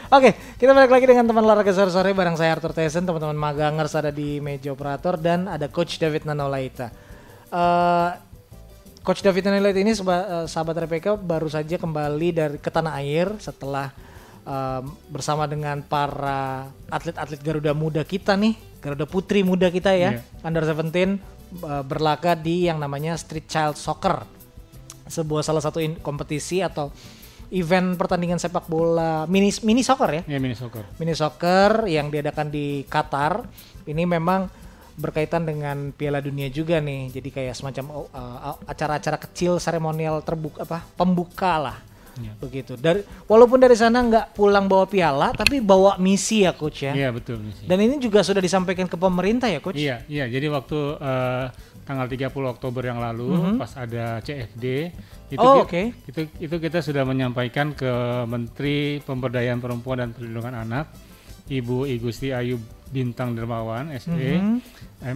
Oke, 0.08 0.32
kita 0.56 0.72
balik 0.72 0.88
lagi 0.88 1.04
dengan 1.04 1.28
teman 1.28 1.44
olahraga 1.44 1.68
sore-sore 1.68 2.16
bareng 2.16 2.32
saya 2.32 2.56
Arthur 2.56 2.72
Tyson, 2.72 3.04
teman-teman 3.04 3.36
magangers 3.36 3.92
ada 3.92 4.08
di 4.08 4.40
meja 4.40 4.72
operator 4.72 5.20
dan 5.20 5.44
ada 5.44 5.68
Coach 5.68 6.00
David 6.00 6.24
Nanolaita. 6.24 6.88
Eh, 7.52 8.10
Coach 9.04 9.20
David 9.20 9.44
Nanolaita 9.44 9.76
ini 9.76 9.92
seba- 9.92 10.24
eh, 10.24 10.46
sahabat 10.48 10.80
RPK 10.80 11.12
baru 11.12 11.52
saja 11.52 11.76
kembali 11.76 12.28
dari 12.32 12.56
ke 12.56 12.72
tanah 12.72 12.96
air 12.96 13.36
setelah 13.36 13.92
eh, 14.48 14.80
bersama 15.12 15.44
dengan 15.44 15.84
para 15.84 16.64
atlet-atlet 16.88 17.44
Garuda 17.44 17.76
muda 17.76 18.00
kita 18.00 18.32
nih, 18.32 18.56
Garuda 18.80 19.04
putri 19.04 19.44
muda 19.44 19.68
kita 19.68 19.92
ya, 19.92 20.16
under 20.40 20.64
17 20.64 20.88
eh, 20.88 21.84
berlaga 21.84 22.32
di 22.32 22.64
yang 22.64 22.80
namanya 22.80 23.12
Street 23.20 23.44
Child 23.44 23.76
Soccer. 23.76 24.24
Sebuah 25.04 25.44
salah 25.44 25.60
satu 25.60 25.84
in- 25.84 26.00
kompetisi 26.00 26.64
atau 26.64 26.88
event 27.50 27.94
pertandingan 27.94 28.36
sepak 28.36 28.64
bola 28.64 29.24
mini 29.24 29.48
mini 29.62 29.80
soccer 29.80 30.10
ya 30.10 30.22
Ya 30.26 30.38
mini 30.38 30.52
soccer. 30.52 30.84
mini 30.96 31.12
soccer 31.12 31.86
yang 31.86 32.08
diadakan 32.08 32.48
di 32.48 32.84
Qatar 32.84 33.44
ini 33.84 34.04
memang 34.04 34.48
berkaitan 34.94 35.42
dengan 35.42 35.90
Piala 35.90 36.18
Dunia 36.18 36.48
juga 36.48 36.76
nih 36.78 37.08
jadi 37.10 37.28
kayak 37.30 37.54
semacam 37.54 37.84
oh, 37.94 38.06
uh, 38.10 38.58
acara-acara 38.64 39.16
kecil 39.20 39.56
seremonial 39.56 40.20
terbuka 40.20 40.62
apa 40.62 40.82
pembuka 40.92 41.54
lah 41.56 41.78
Iya. 42.18 42.34
begitu 42.34 42.74
dari 42.74 42.98
walaupun 43.24 43.62
dari 43.62 43.78
sana 43.78 44.02
nggak 44.02 44.34
pulang 44.34 44.66
bawa 44.66 44.90
piala 44.90 45.30
tapi 45.30 45.62
bawa 45.62 45.94
misi 45.98 46.42
ya 46.42 46.50
coach 46.50 46.82
ya 46.82 46.90
Iya 46.90 47.14
betul 47.14 47.38
misi. 47.38 47.62
dan 47.62 47.78
ini 47.78 47.94
juga 47.96 48.26
sudah 48.26 48.42
disampaikan 48.42 48.90
ke 48.90 48.98
pemerintah 48.98 49.46
ya 49.46 49.62
coach 49.62 49.78
Iya, 49.78 50.02
iya. 50.10 50.26
Jadi 50.26 50.50
waktu 50.50 50.98
eh, 50.98 51.46
tanggal 51.88 52.04
30 52.04 52.28
Oktober 52.46 52.84
yang 52.84 53.00
lalu 53.00 53.56
pas 53.56 53.72
ada 53.74 54.20
CFD 54.20 54.92
itu. 55.28 55.40
Oh, 55.40 55.64
ki- 55.64 55.64
oke. 55.64 55.82
itu 56.04 56.20
itu 56.38 56.56
kita 56.58 56.78
sudah 56.78 57.02
menyampaikan 57.02 57.72
ke 57.72 57.88
Menteri 58.24 58.76
Pemberdayaan 59.00 59.56
Perempuan 59.56 59.96
dan 59.98 60.10
Perlindungan 60.12 60.52
Anak 60.54 60.92
Ibu 61.48 61.88
Igusti 61.88 62.28
Ayu 62.28 62.60
Bintang 62.86 63.32
Dermawan 63.32 63.88
SE 63.94 64.12
Mhm. 64.12 64.60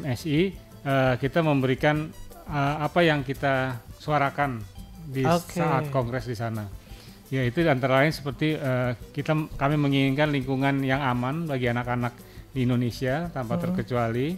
MSI 0.00 0.38
eh, 0.82 1.14
kita 1.16 1.40
memberikan 1.40 2.08
eh, 2.42 2.76
apa 2.80 3.00
yang 3.00 3.20
kita 3.20 3.76
suarakan 3.94 4.64
di 5.04 5.22
Oke. 5.22 5.60
saat 5.60 5.88
kongres 5.88 6.24
di 6.24 6.34
sana. 6.34 6.64
Ya 7.28 7.40
itu 7.42 7.60
antara 7.62 8.00
lain 8.00 8.12
seperti 8.12 8.54
eh, 8.54 8.92
kita 9.10 9.32
kami 9.52 9.76
menginginkan 9.76 10.28
lingkungan 10.28 10.80
yang 10.80 11.00
aman 11.00 11.44
bagi 11.44 11.68
anak-anak 11.68 12.16
di 12.48 12.64
Indonesia 12.64 13.28
tanpa 13.28 13.56
terkecuali. 13.58 14.36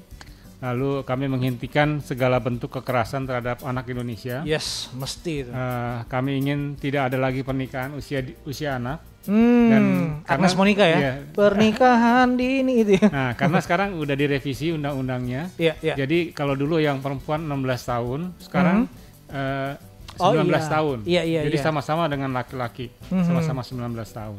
Lalu 0.65 1.05
kami 1.05 1.29
menghentikan 1.29 2.01
segala 2.01 2.41
bentuk 2.41 2.73
kekerasan 2.73 3.23
terhadap 3.23 3.61
anak 3.63 3.85
Indonesia. 3.87 4.41
yes 4.43 4.89
mesti 4.91 5.45
itu 5.45 5.51
Eh, 5.51 5.99
kami 6.07 6.41
ingin 6.41 6.73
tidak 6.75 7.13
ada 7.13 7.21
lagi 7.21 7.41
pernikahan 7.41 7.93
usia 7.93 8.19
usia 8.43 8.77
anak. 8.77 9.05
hmm, 9.25 9.69
dan 9.69 9.83
Agnes 10.23 10.53
karena- 10.53 10.57
Monica 10.59 10.85
ya 10.85 10.99
iya. 10.99 11.13
pernikahan 11.29 12.29
dini 12.33 12.73
itu 12.79 12.93
ya 12.95 13.09
Nah, 13.09 13.31
karena 13.35 13.57
sekarang 13.59 13.93
udah 13.95 14.13
direvisi 14.15 14.69
undang-undangnya. 14.71 15.53
Iya, 15.57 15.77
iya. 15.81 15.95
Jadi 15.95 16.33
kalau 16.33 16.53
dulu 16.55 16.77
yang 16.77 16.99
perempuan 16.99 17.41
16 17.43 17.85
tahun, 17.85 18.21
sekarang 18.39 18.89
eh, 19.27 19.73
Oh, 20.15 20.31
19 20.31 20.47
iya. 20.47 20.71
tahun. 20.71 20.99
Iya, 21.05 21.23
iya, 21.25 21.41
Jadi 21.43 21.59
iya. 21.59 21.65
sama-sama 21.65 22.07
dengan 22.07 22.31
laki-laki, 22.31 22.87
Mhm. 23.11 23.25
sama-sama 23.27 23.61
19 23.61 24.09
tahun. 24.09 24.39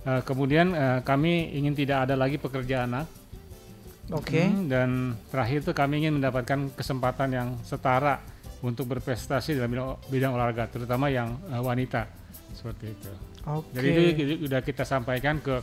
Eh, 0.00 0.20
kemudian 0.22 0.66
eh, 0.70 0.98
kami 1.00 1.32
ingin 1.54 1.72
tidak 1.72 2.04
ada 2.04 2.14
lagi 2.14 2.36
pekerja 2.36 2.84
anak. 2.84 3.08
Oke. 4.12 4.42
Hmm, 4.42 4.66
dan 4.66 4.90
terakhir 5.30 5.62
itu 5.66 5.72
kami 5.72 6.04
ingin 6.04 6.18
mendapatkan 6.18 6.70
kesempatan 6.74 7.28
yang 7.30 7.48
setara 7.62 8.20
untuk 8.60 8.90
berprestasi 8.92 9.56
dalam 9.56 9.70
bidang, 9.72 9.88
bidang 10.12 10.32
olahraga, 10.36 10.68
terutama 10.68 11.08
yang 11.08 11.38
eh, 11.48 11.62
wanita. 11.62 12.06
Seperti 12.50 12.92
itu. 12.92 13.10
oke. 13.46 13.70
Jadi 13.72 13.88
itu 13.88 14.34
sudah 14.46 14.60
kita 14.60 14.84
sampaikan 14.84 15.38
ke 15.40 15.62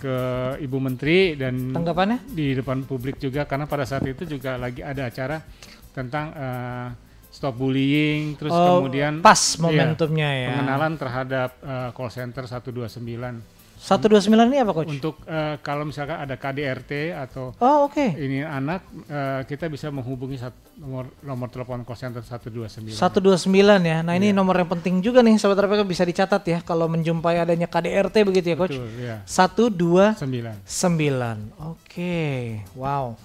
ke 0.00 0.16
Ibu 0.64 0.78
Menteri 0.80 1.36
dan 1.36 1.76
tanggapannya? 1.76 2.24
di 2.32 2.56
depan 2.56 2.88
publik 2.88 3.20
juga 3.20 3.44
karena 3.44 3.68
pada 3.68 3.84
saat 3.84 4.00
itu 4.08 4.24
juga 4.24 4.56
lagi 4.56 4.80
ada 4.80 5.04
acara 5.12 5.44
tentang 5.92 6.32
eh, 6.32 6.88
stop 7.30 7.54
bullying 7.60 8.34
terus 8.34 8.50
Oh, 8.50 8.80
kemudian 8.82 9.20
pas 9.20 9.38
iya, 9.38 9.60
momentumnya 9.60 10.28
ya. 10.32 10.48
pengenalan 10.56 10.92
terhadap 10.96 11.50
eh, 11.62 11.88
call 11.92 12.10
center 12.10 12.44
129 12.48 13.59
129 13.80 14.28
ini 14.44 14.58
apa 14.58 14.72
coach? 14.72 14.92
untuk 14.92 15.24
eh, 15.24 15.56
kalau 15.58 15.82
misalkan 15.82 16.20
ada 16.20 16.36
KDRT 16.36 16.92
atau 17.18 17.56
Oh 17.56 17.84
oke. 17.84 18.12
ini 18.12 18.40
anak 18.40 18.84
eh, 19.02 19.40
kita 19.44 19.66
bisa 19.66 19.88
menghubungi 19.88 20.36
sat- 20.36 20.52
nomor 20.76 21.08
nomor 21.20 21.48
telepon 21.48 21.80
call 21.80 21.92
center 21.94 22.20
129 22.20 22.92
129 22.92 23.48
ya. 23.82 24.00
Nah 24.00 24.12
Iya. 24.12 24.20
ini 24.20 24.28
nomor 24.30 24.52
yang 24.54 24.68
penting 24.70 25.00
juga 25.00 25.20
nih 25.20 25.36
sahabat 25.36 25.64
RPK 25.64 25.82
bisa 25.82 26.04
dicatat 26.04 26.42
ya 26.42 26.58
kalau 26.60 26.86
menjumpai 26.86 27.36
adanya 27.38 27.64
KDRT 27.64 28.16
begitu 28.22 28.46
ya 28.48 28.56
coach. 28.58 28.76
Betul, 28.76 28.88
ya. 28.98 29.16
129. 29.24 30.60
9 30.60 31.40
Oke. 31.66 32.20
Wow. 32.74 33.16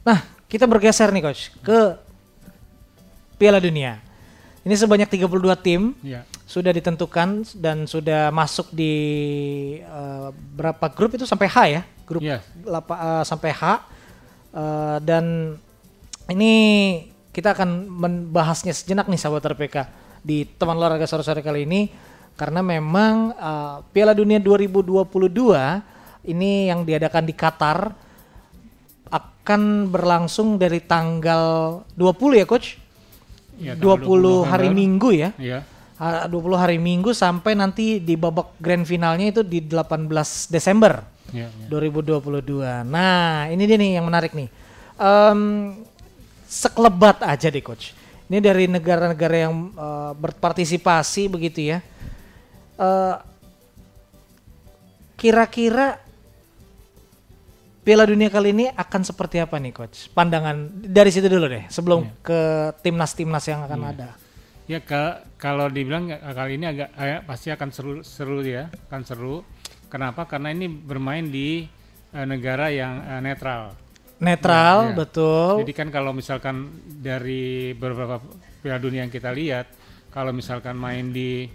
Nah, 0.00 0.18
kita 0.44 0.64
bergeser 0.64 1.10
nih 1.10 1.22
coach 1.24 1.50
ke 1.60 1.98
Piala 3.36 3.58
Dunia. 3.58 3.98
Ini 4.62 4.74
sebanyak 4.74 5.06
32 5.08 5.26
tim 5.56 5.94
ya 6.00 6.22
sudah 6.46 6.70
ditentukan 6.70 7.42
dan 7.58 7.84
sudah 7.84 8.30
masuk 8.30 8.70
di 8.70 8.94
eh, 9.82 10.28
berapa 10.54 10.86
grup 10.88 11.18
itu 11.18 11.26
sampai 11.26 11.50
H 11.50 11.56
ya? 11.66 11.82
Grup 12.06 12.22
Yes. 12.22 12.46
lapa- 12.62 12.96
eh, 12.96 13.24
sampai 13.26 13.50
H. 13.50 13.62
Eh, 14.54 14.96
dan 15.02 15.58
ini 16.30 16.52
kita 17.34 17.52
akan 17.52 17.68
membahasnya 17.84 18.70
sejenak 18.70 19.10
nih 19.10 19.18
sahabat 19.18 19.42
RPK 19.44 19.76
di 20.22 20.46
teman 20.46 20.78
olahraga 20.78 21.04
sore-sore 21.04 21.42
kali 21.42 21.66
ini 21.66 21.90
karena 22.38 22.62
memang 22.62 23.34
eh, 23.34 23.76
Piala 23.90 24.14
Dunia 24.14 24.38
2022 24.38 25.82
ini 26.30 26.70
yang 26.70 26.86
diadakan 26.86 27.26
di 27.26 27.34
Qatar 27.34 27.78
akan 29.06 29.62
berlangsung 29.86 30.58
dari 30.58 30.78
tanggal 30.78 31.82
20 31.94 32.38
ya 32.38 32.46
coach? 32.46 32.78
Ya, 33.56 33.72
20 33.74 33.98
tanggal 34.04 34.46
hari. 34.46 34.68
Minggu 34.70 35.10
ya. 35.10 35.30
ya 35.38 35.62
20 35.96 36.28
hari 36.60 36.76
Minggu 36.76 37.16
sampai 37.16 37.56
nanti 37.56 37.96
di 38.04 38.20
babak 38.20 38.60
grand 38.60 38.84
finalnya 38.84 39.32
itu 39.32 39.40
di 39.40 39.64
18 39.64 40.06
Desember 40.52 41.00
ya, 41.32 41.48
ya. 41.48 41.68
2022. 41.72 42.84
Nah, 42.84 43.48
ini 43.48 43.62
dia 43.64 43.80
nih 43.80 43.96
yang 43.96 44.04
menarik 44.04 44.36
nih. 44.36 44.52
Em, 45.00 45.40
sekelebat 46.44 47.24
aja 47.24 47.48
deh 47.48 47.64
coach. 47.64 47.96
Ini 48.28 48.44
dari 48.44 48.68
negara-negara 48.68 49.36
yang 49.48 49.72
eh, 49.72 50.12
berpartisipasi 50.20 51.32
begitu 51.32 51.72
ya. 51.72 51.78
Eh, 52.76 53.16
Kira-kira 55.16 55.96
Piala 57.80 58.04
Dunia 58.04 58.28
kali 58.28 58.52
ini 58.52 58.66
akan 58.68 59.00
seperti 59.00 59.40
apa 59.40 59.56
nih 59.56 59.72
coach? 59.72 60.12
Pandangan 60.12 60.68
dari 60.84 61.08
situ 61.08 61.24
dulu 61.30 61.48
deh, 61.48 61.64
sebelum 61.72 62.04
ke 62.20 62.74
timnas-timnas 62.84 63.46
yang 63.48 63.64
akan 63.64 63.80
ada. 63.96 64.25
Ya 64.66 64.82
ka- 64.82 65.22
kalau 65.38 65.70
dibilang 65.70 66.10
kali 66.10 66.58
ini 66.58 66.66
agak 66.66 66.90
eh, 66.96 67.22
pasti 67.22 67.48
akan 67.48 67.68
seru 67.70 67.92
seru 68.02 68.42
ya, 68.42 68.66
akan 68.90 69.02
seru. 69.02 69.36
Kenapa? 69.86 70.26
Karena 70.26 70.50
ini 70.50 70.66
bermain 70.66 71.22
di 71.22 71.62
eh, 72.10 72.26
negara 72.26 72.66
yang 72.68 72.98
eh, 73.00 73.20
netral. 73.20 73.78
Netral, 74.16 74.76
Ya, 74.80 74.90
ya. 74.90 74.96
betul. 74.96 75.50
Jadi 75.62 75.72
kan 75.72 75.88
kalau 75.88 76.10
misalkan 76.10 76.66
dari 76.82 77.70
beberapa 77.72 78.18
Piala 78.58 78.80
Dunia 78.80 79.04
yang 79.04 79.12
kita 79.12 79.30
lihat, 79.30 79.68
kalau 80.08 80.32
misalkan 80.32 80.74
main 80.74 81.12
di 81.12 81.46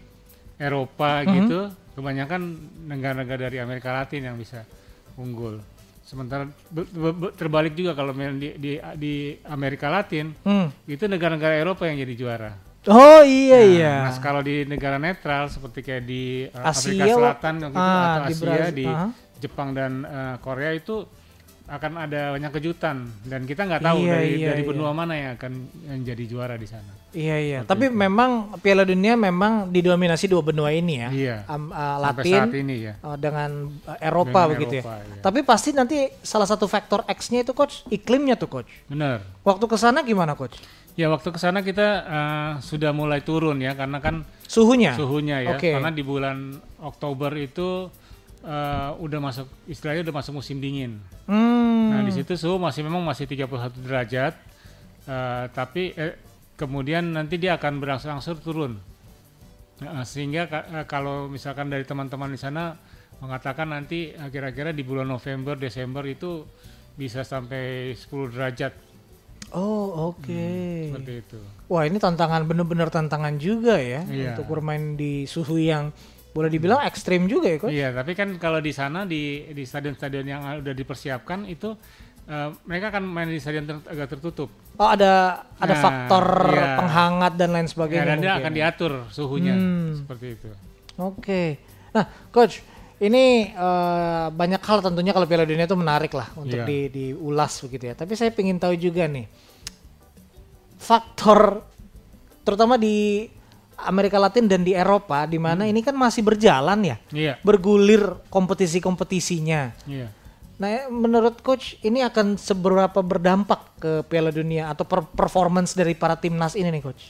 Eropa 0.55 1.25
Mhm. 1.25 1.31
gitu, 1.35 1.59
kebanyakan 1.91 2.41
negara-negara 2.85 3.49
dari 3.49 3.57
Amerika 3.57 3.91
Latin 3.91 4.23
yang 4.23 4.37
bisa 4.37 4.61
unggul. 5.17 5.59
Sementara 6.01 6.45
be- 6.69 6.87
be- 6.87 7.17
be- 7.17 7.33
terbalik 7.33 7.73
juga 7.73 7.91
kalau 7.91 8.13
main 8.13 8.37
di, 8.37 8.53
di 8.55 8.71
di 8.95 9.13
Amerika 9.43 9.89
Latin, 9.89 10.31
Hmm. 10.45 10.69
itu 10.85 11.03
negara-negara 11.05 11.57
Eropa 11.57 11.89
yang 11.89 11.97
jadi 11.97 12.15
juara. 12.15 12.51
Oh 12.89 13.21
iya 13.21 13.61
Nah, 13.61 13.69
iya. 13.69 13.93
Nah, 14.09 14.17
kalau 14.17 14.41
di 14.41 14.65
negara 14.65 14.97
netral 14.97 15.53
seperti 15.53 15.85
kayak 15.85 16.03
di 16.03 16.49
uh, 16.49 16.65
Asia, 16.65 16.89
Afrika 16.89 17.05
Selatan 17.13 17.53
gitu, 17.61 17.77
ah, 17.77 17.85
atau 17.85 18.21
di 18.25 18.33
Asia, 18.33 18.41
Brazil, 18.41 18.73
di 18.73 18.85
aha. 18.89 19.07
Jepang 19.37 19.69
dan 19.77 19.91
uh, 20.01 20.35
Korea 20.41 20.73
itu 20.73 21.05
akan 21.71 22.03
ada 22.03 22.35
banyak 22.35 22.51
kejutan 22.51 23.07
dan 23.23 23.47
kita 23.47 23.63
nggak 23.63 23.79
tahu 23.79 24.03
Iya, 24.03 24.11
dari 24.11 24.29
iya, 24.35 24.47
dari 24.51 24.63
iya. 24.65 24.67
benua 24.67 24.91
mana 24.91 25.13
yang 25.15 25.31
akan 25.39 25.53
yang 25.87 25.99
jadi 26.03 26.23
juara 26.27 26.55
di 26.59 26.67
sana. 26.67 26.91
Iya 27.15 27.37
iya. 27.39 27.59
Tapi 27.63 27.87
memang 27.87 28.59
Piala 28.59 28.83
Dunia 28.83 29.15
memang 29.15 29.71
didominasi 29.71 30.27
dua 30.27 30.43
benua 30.43 30.75
ini 30.75 30.99
ya. 30.99 31.09
Iya. 31.13 31.35
Am- 31.47 31.71
uh, 31.71 31.97
Latin 32.01 32.33
saat 32.43 32.51
ini 32.59 32.75
ya. 32.91 32.93
uh, 32.99 33.15
dengan 33.15 33.71
uh, 33.87 33.97
Eropa 34.03 34.41
Dengan 34.43 34.51
begitu 34.51 34.73
Eropa, 34.83 34.99
ya. 34.99 35.03
iya. 35.05 35.21
Tapi 35.23 35.39
pasti 35.47 35.69
nanti 35.71 35.97
salah 36.19 36.49
satu 36.49 36.67
faktor 36.67 37.07
X-nya 37.07 37.45
itu 37.45 37.55
coach 37.55 37.87
iklimnya 37.87 38.35
tuh 38.35 38.51
coach. 38.51 38.67
Benar. 38.91 39.23
Waktu 39.47 39.63
ke 39.63 39.77
sana 39.79 40.03
gimana 40.03 40.35
coach? 40.35 40.59
Ya 40.99 41.07
waktu 41.07 41.31
ke 41.31 41.39
sana 41.39 41.63
kita 41.63 41.87
eh, 42.03 42.51
sudah 42.59 42.91
mulai 42.91 43.23
turun 43.23 43.63
ya 43.63 43.73
karena 43.79 44.03
kan 44.03 44.27
Suhunya? 44.43 44.91
suhunya 44.99 45.39
ya. 45.47 45.55
Oke. 45.55 45.71
Karena 45.71 45.91
di 45.91 46.03
bulan 46.03 46.59
Oktober 46.83 47.31
itu 47.39 47.87
eh, 48.43 48.91
udah 48.99 49.19
masuk 49.23 49.47
istilahnya 49.71 50.03
udah 50.11 50.15
masuk 50.19 50.43
musim 50.43 50.59
dingin. 50.59 50.99
Hmm. 51.31 51.95
Nah 51.95 52.01
di 52.03 52.11
situ 52.11 52.35
suhu 52.35 52.59
masih 52.59 52.83
memang 52.83 52.99
masih 53.07 53.23
31 53.23 53.71
derajat, 53.87 54.33
eh, 55.07 55.45
tapi 55.55 55.95
eh, 55.95 56.19
kemudian 56.59 57.15
nanti 57.15 57.39
dia 57.39 57.55
akan 57.55 57.79
berangsur-angsur 57.79 58.43
turun. 58.43 58.75
Nah, 59.81 60.05
sehingga 60.05 60.45
eh, 60.51 60.85
kalau 60.85 61.31
misalkan 61.31 61.71
dari 61.71 61.87
teman-teman 61.87 62.35
di 62.35 62.39
sana 62.39 62.75
mengatakan 63.23 63.71
nanti 63.71 64.11
kira-kira 64.33 64.73
di 64.73 64.81
bulan 64.81 65.07
November 65.07 65.53
Desember 65.55 66.03
itu 66.09 66.43
bisa 66.97 67.23
sampai 67.23 67.93
10 67.95 68.33
derajat 68.33 68.73
Oh 69.51 69.85
oke. 70.09 70.47
seperti 70.89 71.13
itu. 71.19 71.39
Wah 71.67 71.83
ini 71.83 71.97
tantangan 71.97 72.43
bener-bener 72.43 72.87
tantangan 72.87 73.35
juga 73.35 73.75
ya 73.75 74.03
Iya. 74.03 74.33
untuk 74.33 74.47
bermain 74.49 74.95
di 74.95 75.23
suhu 75.25 75.55
yang 75.55 75.91
boleh 76.31 76.47
dibilang 76.47 76.79
ekstrim 76.81 77.25
juga 77.25 77.47
ya 77.47 77.57
coach. 77.57 77.71
Iya, 77.71 77.87
tapi 77.91 78.11
kan 78.13 78.35
kalau 78.37 78.57
di 78.57 78.71
sana 78.71 79.03
di 79.03 79.21
di 79.47 79.61
stadion-stadion 79.61 80.23
yang 80.25 80.41
udah 80.57 80.71
dipersiapkan 80.71 81.43
itu 81.45 81.75
eh, 82.23 82.49
mereka 82.63 82.87
akan 82.89 83.03
main 83.03 83.27
di 83.27 83.37
stadion 83.37 83.65
ter- 83.65 83.83
agak 83.85 84.07
tertutup. 84.09 84.47
Oh 84.73 84.87
ada 84.87 85.43
ada 85.53 85.73
Nah, 85.73 85.81
faktor 85.81 86.25
iya. 86.49 86.77
penghangat 86.77 87.33
dan 87.35 87.49
lain 87.51 87.65
Ya, 87.65 87.71
sebagainya. 87.71 88.05
dan 88.05 88.17
dia 88.17 88.29
mungkin. 88.29 88.39
akan 88.39 88.53
diatur 88.53 88.91
suhunya 89.09 89.53
Hmm. 89.53 89.91
seperti 89.97 90.25
itu. 90.33 90.47
Oke. 90.97 91.43
Nah, 91.91 92.03
coach, 92.29 92.63
ini 93.01 93.23
eh, 93.49 94.27
banyak 94.29 94.61
hal 94.61 94.79
tentunya 94.79 95.09
kalau 95.09 95.25
Piala 95.25 95.43
Dunia 95.43 95.65
itu 95.65 95.73
menarik 95.73 96.13
lah 96.13 96.29
untuk 96.35 96.53
Iya. 96.55 96.65
di 96.65 96.79
diulas 96.87 97.57
begitu 97.59 97.89
ya. 97.89 97.95
Tapi 97.95 98.13
saya 98.13 98.29
ingin 98.31 98.55
tahu 98.55 98.73
juga 98.75 99.05
nih 99.05 99.25
faktor 100.77 101.61
terutama 102.41 102.73
di 102.75 103.25
Amerika 103.81 104.17
Latin 104.17 104.45
dan 104.45 104.61
di 104.61 104.73
Eropa 104.73 105.25
di 105.25 105.37
mana 105.37 105.65
Hmm. 105.65 105.71
ini 105.71 105.81
kan 105.81 105.93
masih 105.93 106.21
berjalan 106.21 106.79
ya. 106.83 106.97
Iya, 107.11 107.33
Bergulir 107.41 108.21
kompetisi-kompetisinya. 108.29 109.73
iya. 109.85 110.07
Nah, 110.55 110.69
menurut 110.87 111.41
coach 111.41 111.73
ini 111.81 112.05
akan 112.05 112.37
seberapa 112.37 113.01
berdampak 113.01 113.81
ke 113.81 113.91
Piala 114.05 114.29
Dunia 114.29 114.69
atau 114.69 114.85
per- 114.85 115.09
performance 115.09 115.73
dari 115.73 115.97
para 115.97 116.13
timnas 116.13 116.53
ini 116.53 116.69
nih 116.69 116.83
coach? 116.83 117.09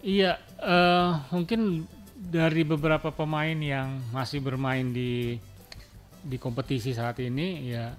Iya, 0.00 0.40
eh, 0.56 1.10
mungkin 1.28 1.84
dari 2.22 2.62
beberapa 2.62 3.10
pemain 3.10 3.54
yang 3.54 3.98
masih 4.10 4.38
bermain 4.38 4.86
di 4.86 5.34
di 6.18 6.36
kompetisi 6.36 6.92
saat 6.92 7.18
ini, 7.18 7.66
ya 7.66 7.90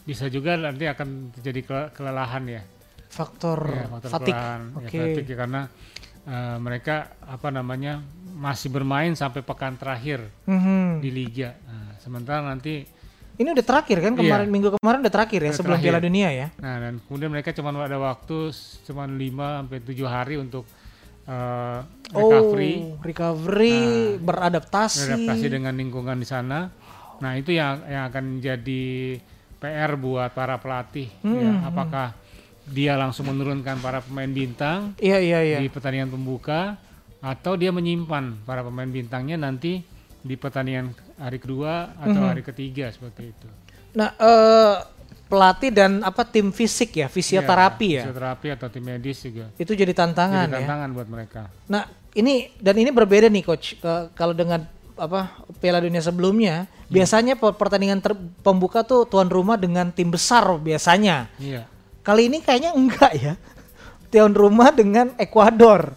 bisa 0.00 0.26
juga 0.26 0.58
nanti 0.58 0.82
akan 0.84 1.30
terjadi 1.32 1.60
kele- 1.62 1.90
kelelahan 1.92 2.44
ya. 2.48 2.62
Faktor, 3.08 3.58
Ya, 3.64 3.86
faktor 3.88 4.10
kelelahan, 4.20 4.60
ya, 4.68 4.78
Oke. 4.82 4.98
fatigue, 5.14 5.36
karena 5.36 5.62
eh, 6.20 6.58
mereka 6.58 6.96
apa 7.20 7.48
namanya 7.48 8.04
masih 8.34 8.68
bermain 8.68 9.14
sampai 9.14 9.40
pekan 9.40 9.74
terakhir 9.74 10.20
Mhm. 10.44 11.00
di 11.00 11.08
liga. 11.08 11.56
Nah, 11.64 11.96
sementara 11.98 12.42
nanti, 12.42 12.84
Ini 13.38 13.54
udah 13.54 13.62
terakhir 13.62 14.02
kan 14.02 14.12
kemarin 14.12 14.44
Iya. 14.44 14.52
minggu 14.52 14.68
kemarin 14.74 14.98
udah 14.98 15.14
terakhir 15.14 15.38
ya 15.38 15.46
Udah 15.46 15.56
sebelum 15.56 15.78
terakhir. 15.78 15.94
Piala 15.94 16.02
Dunia 16.02 16.28
ya. 16.28 16.46
nah 16.58 16.74
dan 16.76 16.98
kemudian 16.98 17.30
mereka 17.30 17.54
cuma 17.54 17.70
ada 17.70 17.94
waktu 17.94 18.50
cuma 18.82 19.06
5 19.06 19.62
sampai 19.62 19.78
7 19.78 20.04
hari 20.04 20.34
untuk 20.36 20.66
eh, 21.28 21.78
recovery. 22.10 22.74
Oh, 22.80 23.04
recovery, 23.04 23.76
beradaptasi. 24.18 24.98
beradaptasi 25.04 25.46
dengan 25.46 25.76
lingkungan 25.76 26.16
di 26.16 26.24
sana. 26.24 26.72
Nah 27.20 27.32
itu 27.36 27.52
yang 27.52 27.84
yang 27.84 28.08
akan 28.08 28.40
jadi 28.40 29.18
PR 29.58 29.92
buat 29.94 30.32
para 30.32 30.56
pelatih. 30.56 31.10
Hmm, 31.20 31.36
ya. 31.36 31.52
Apakah 31.68 32.14
dia 32.64 32.96
langsung 32.96 33.28
menurunkan 33.28 33.80
para 33.80 34.00
pemain 34.00 34.28
bintang 34.28 34.92
Iya 35.00 35.18
iya 35.18 35.40
iya. 35.40 35.58
di 35.58 35.68
pertandingan 35.68 36.12
pembuka, 36.12 36.76
atau 37.18 37.56
dia 37.56 37.72
menyimpan 37.72 38.44
para 38.44 38.60
pemain 38.62 38.86
bintangnya 38.86 39.36
nanti 39.36 39.80
di 40.18 40.34
pertandingan 40.36 40.92
hari 41.16 41.38
kedua 41.40 41.96
atau 41.96 42.20
Hmm. 42.22 42.30
hari 42.30 42.42
ketiga 42.44 42.92
seperti 42.92 43.32
itu. 43.32 43.48
Nah, 43.96 44.12
eh, 44.14 44.76
pelatih 45.28 45.70
dan 45.70 46.00
apa 46.00 46.24
tim 46.24 46.48
fisik 46.48 46.96
ya, 46.96 47.06
fisioterapi 47.06 47.88
ya. 47.94 48.02
Fisioterapi 48.08 48.46
atau 48.50 48.66
tim 48.66 48.82
medis 48.82 49.20
juga. 49.20 49.52
Itu 49.54 49.72
jadi 49.72 49.92
tantangan 49.92 50.48
Jadi 50.48 50.52
ya. 50.52 50.58
tantangan 50.64 50.88
buat 50.90 51.06
mereka. 51.06 51.40
Nah, 51.68 51.84
ini 52.12 52.48
dan 52.56 52.74
ini 52.74 52.88
berbeda 52.88 53.28
nih 53.28 53.44
coach 53.44 53.76
ke- 53.76 54.08
kalau 54.12 54.32
dengan 54.32 54.64
apa 54.96 55.30
Piala 55.60 55.78
Dunia 55.78 56.00
sebelumnya, 56.00 56.66
Hmm. 56.66 56.90
biasanya 56.90 57.38
pe- 57.38 57.54
pertandingan 57.54 58.00
ter- 58.00 58.18
pembuka 58.40 58.82
tuh 58.82 59.04
tuan 59.04 59.28
rumah 59.28 59.54
dengan 59.54 59.92
tim 59.92 60.08
besar 60.08 60.42
biasanya. 60.56 61.30
Iya. 61.38 61.68
Kali 62.00 62.26
ini 62.26 62.40
kayaknya 62.40 62.72
enggak 62.72 63.12
ya. 63.14 63.34
Tuan 64.08 64.32
rumah 64.32 64.72
dengan 64.72 65.12
Ekuador 65.14 65.92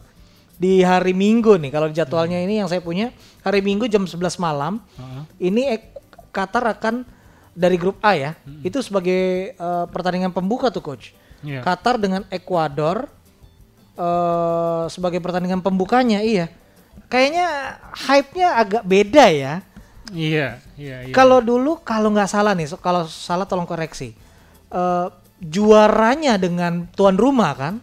di 0.53 0.83
hari 0.83 1.15
Minggu 1.15 1.55
nih. 1.55 1.71
Kalau 1.71 1.87
jadwalnya 1.89 2.37
ini 2.37 2.59
yang 2.59 2.67
saya 2.67 2.83
punya 2.83 3.09
hari 3.41 3.63
Minggu 3.63 3.87
jam 3.87 4.03
11 4.03 4.35
malam. 4.37 4.83
Heeh. 4.99 5.23
Ini 5.47 5.61
Ek- 5.71 5.89
Qatar 6.29 6.63
akan 6.69 7.07
dari 7.51 7.75
grup 7.75 7.99
A 8.03 8.15
ya. 8.15 8.31
Itu 8.63 8.79
sebagai 8.79 9.53
eh, 9.55 9.85
pertandingan 9.91 10.31
pembuka 10.31 10.71
tuh 10.71 10.83
coach. 10.83 11.11
Iya. 11.41 11.65
Qatar 11.65 11.97
dengan 11.97 12.23
Ekuador 12.29 13.09
eh 13.91 14.83
sebagai 14.87 15.19
pertandingan 15.19 15.59
pembukanya 15.59 16.23
iya. 16.23 16.47
Kayaknya 17.11 17.47
hype-nya 18.07 18.47
agak 18.55 18.83
beda 18.87 19.25
ya. 19.31 19.53
Iya, 20.11 20.59
iya, 20.75 21.07
iya. 21.07 21.13
Kalau 21.15 21.39
dulu 21.39 21.79
kalau 21.83 22.11
nggak 22.11 22.27
salah 22.27 22.51
nih, 22.51 22.67
kalau 22.79 23.07
salah 23.07 23.47
tolong 23.47 23.67
koreksi. 23.67 24.15
Eh 24.71 25.07
juaranya 25.41 26.37
dengan 26.37 26.85
tuan 26.93 27.17
rumah 27.17 27.51
kan? 27.57 27.73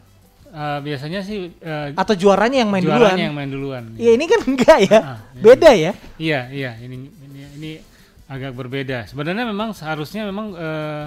Eh, 0.48 0.78
biasanya 0.80 1.20
sih 1.20 1.52
eh, 1.60 1.92
Atau 1.92 2.16
juaranya 2.16 2.64
yang 2.64 2.70
main 2.72 2.80
juaranya 2.80 3.04
duluan? 3.12 3.18
yang 3.20 3.34
main 3.36 3.50
duluan. 3.50 3.84
Ya 4.00 4.10
ini 4.16 4.24
kan 4.24 4.40
enggak 4.48 4.78
ya. 4.88 4.98
Ah, 5.00 5.18
iya. 5.36 5.42
Beda 5.44 5.70
ya. 5.76 5.92
Iya, 6.16 6.40
iya, 6.52 6.70
ini 6.80 6.96
ini 7.12 7.40
ini 7.60 7.70
agak 8.28 8.52
berbeda. 8.52 9.08
Sebenarnya 9.08 9.48
memang 9.48 9.72
seharusnya 9.72 10.28
memang 10.28 10.52
eh, 10.52 11.06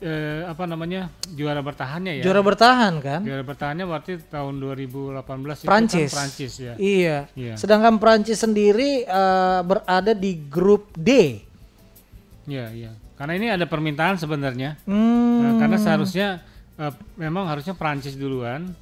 eh, 0.00 0.42
apa 0.48 0.64
namanya 0.64 1.12
juara 1.36 1.60
bertahannya 1.60 2.20
ya. 2.20 2.24
Juara 2.24 2.40
bertahan 2.40 2.92
kan? 3.04 3.20
Juara 3.20 3.44
bertahannya 3.44 3.84
berarti 3.84 4.16
tahun 4.32 4.54
2018 4.64 5.68
Prancis. 5.68 6.08
itu 6.08 6.08
kan 6.08 6.16
Prancis 6.16 6.52
ya. 6.56 6.74
Iya. 6.80 7.18
Iya. 7.36 7.54
Sedangkan 7.60 8.00
Prancis 8.00 8.40
sendiri 8.40 9.04
eh, 9.04 9.60
berada 9.62 10.16
di 10.16 10.40
grup 10.48 10.88
D. 10.96 11.44
Iya, 12.48 12.66
iya. 12.72 12.90
Karena 13.20 13.36
ini 13.36 13.46
ada 13.52 13.68
permintaan 13.68 14.16
sebenarnya. 14.16 14.80
Hmm. 14.88 15.44
Nah, 15.44 15.52
karena 15.60 15.76
seharusnya 15.76 16.40
eh, 16.80 16.92
memang 17.20 17.44
harusnya 17.44 17.76
Prancis 17.76 18.16
duluan. 18.16 18.72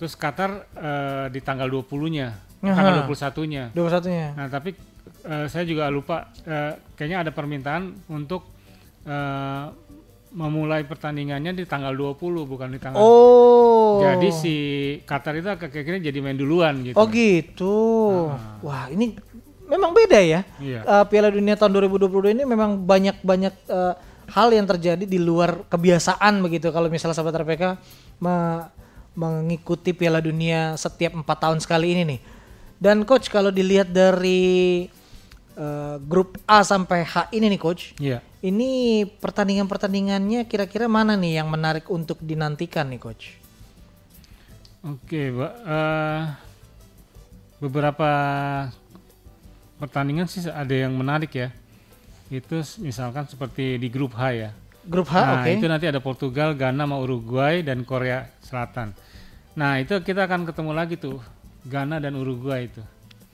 Terus 0.00 0.16
Qatar 0.16 0.64
eh, 0.74 1.26
di 1.28 1.38
tanggal 1.44 1.68
20-nya, 1.70 2.34
tanggal 2.64 3.04
Aha. 3.04 3.06
21-nya. 3.06 3.70
Dua 3.76 3.88
satunya. 3.92 4.32
Nah, 4.34 4.48
tapi 4.50 4.74
eh, 5.24 5.46
saya 5.48 5.64
juga 5.64 5.88
lupa 5.88 6.30
eh, 6.44 6.76
kayaknya 6.94 7.28
ada 7.28 7.30
permintaan 7.32 7.96
untuk 8.08 8.44
eh, 9.04 9.64
memulai 10.34 10.82
pertandingannya 10.82 11.54
di 11.54 11.64
tanggal 11.64 11.94
20 11.94 12.18
bukan 12.44 12.68
di 12.68 12.78
tanggal 12.82 12.98
Oh. 12.98 14.02
Jadi 14.02 14.28
si 14.34 14.54
Qatar 15.06 15.38
itu 15.38 15.46
kayaknya 15.46 16.10
jadi 16.10 16.18
main 16.18 16.34
duluan 16.34 16.82
gitu. 16.82 16.98
Oh 16.98 17.06
gitu. 17.06 17.78
Wah 18.60 18.90
ini 18.90 19.14
memang 19.70 19.94
beda 19.94 20.18
ya. 20.18 20.42
Iya. 20.58 20.82
Eh, 20.82 21.04
Piala 21.06 21.30
Dunia 21.30 21.54
tahun 21.54 21.72
2022 21.78 22.34
ini 22.34 22.42
memang 22.42 22.82
banyak-banyak 22.82 23.54
eh, 23.70 23.94
hal 24.24 24.48
yang 24.50 24.66
terjadi 24.66 25.04
di 25.06 25.18
luar 25.22 25.62
kebiasaan 25.70 26.42
begitu. 26.42 26.74
Kalau 26.74 26.90
misalnya 26.90 27.14
sahabat 27.14 27.46
RPK 27.46 27.64
me- 28.18 28.66
mengikuti 29.14 29.94
Piala 29.94 30.18
Dunia 30.18 30.74
setiap 30.74 31.14
empat 31.14 31.38
tahun 31.46 31.62
sekali 31.62 31.94
ini 31.94 32.02
nih. 32.02 32.20
Dan 32.82 33.06
coach 33.06 33.30
kalau 33.30 33.54
dilihat 33.54 33.94
dari 33.94 34.84
eh, 35.54 35.96
grup 36.02 36.38
A 36.44 36.60
sampai 36.62 37.06
H 37.06 37.30
ini 37.30 37.46
nih 37.50 37.60
coach, 37.60 37.94
Iya. 37.98 38.18
ini 38.42 39.02
pertandingan-pertandingannya 39.06 40.46
kira-kira 40.46 40.90
mana 40.90 41.14
nih 41.14 41.42
yang 41.42 41.48
menarik 41.48 41.86
untuk 41.88 42.18
dinantikan 42.20 42.90
nih 42.90 43.00
coach? 43.00 43.38
Oke, 44.84 45.32
Mbak. 45.32 45.52
Eh, 45.64 46.20
beberapa 47.56 48.10
pertandingan 49.80 50.28
sih 50.28 50.44
ada 50.44 50.74
yang 50.74 50.92
menarik 50.92 51.32
ya. 51.32 51.48
Itu 52.28 52.60
misalkan 52.84 53.24
seperti 53.24 53.80
di 53.80 53.88
grup 53.88 54.12
H 54.16 54.22
ya. 54.36 54.50
Grup 54.84 55.08
H, 55.08 55.16
nah, 55.16 55.40
oke. 55.40 55.48
itu 55.48 55.64
nanti 55.64 55.88
ada 55.88 55.96
Portugal, 56.04 56.52
Ghana, 56.52 56.84
sama 56.84 57.00
Uruguay 57.00 57.64
dan 57.64 57.88
Korea 57.88 58.28
Selatan. 58.44 58.92
Nah, 59.56 59.80
itu 59.80 59.96
kita 60.04 60.28
akan 60.28 60.44
ketemu 60.44 60.72
lagi 60.76 61.00
tuh 61.00 61.24
Ghana 61.64 61.96
dan 62.04 62.12
Uruguay 62.20 62.68
itu. 62.68 62.84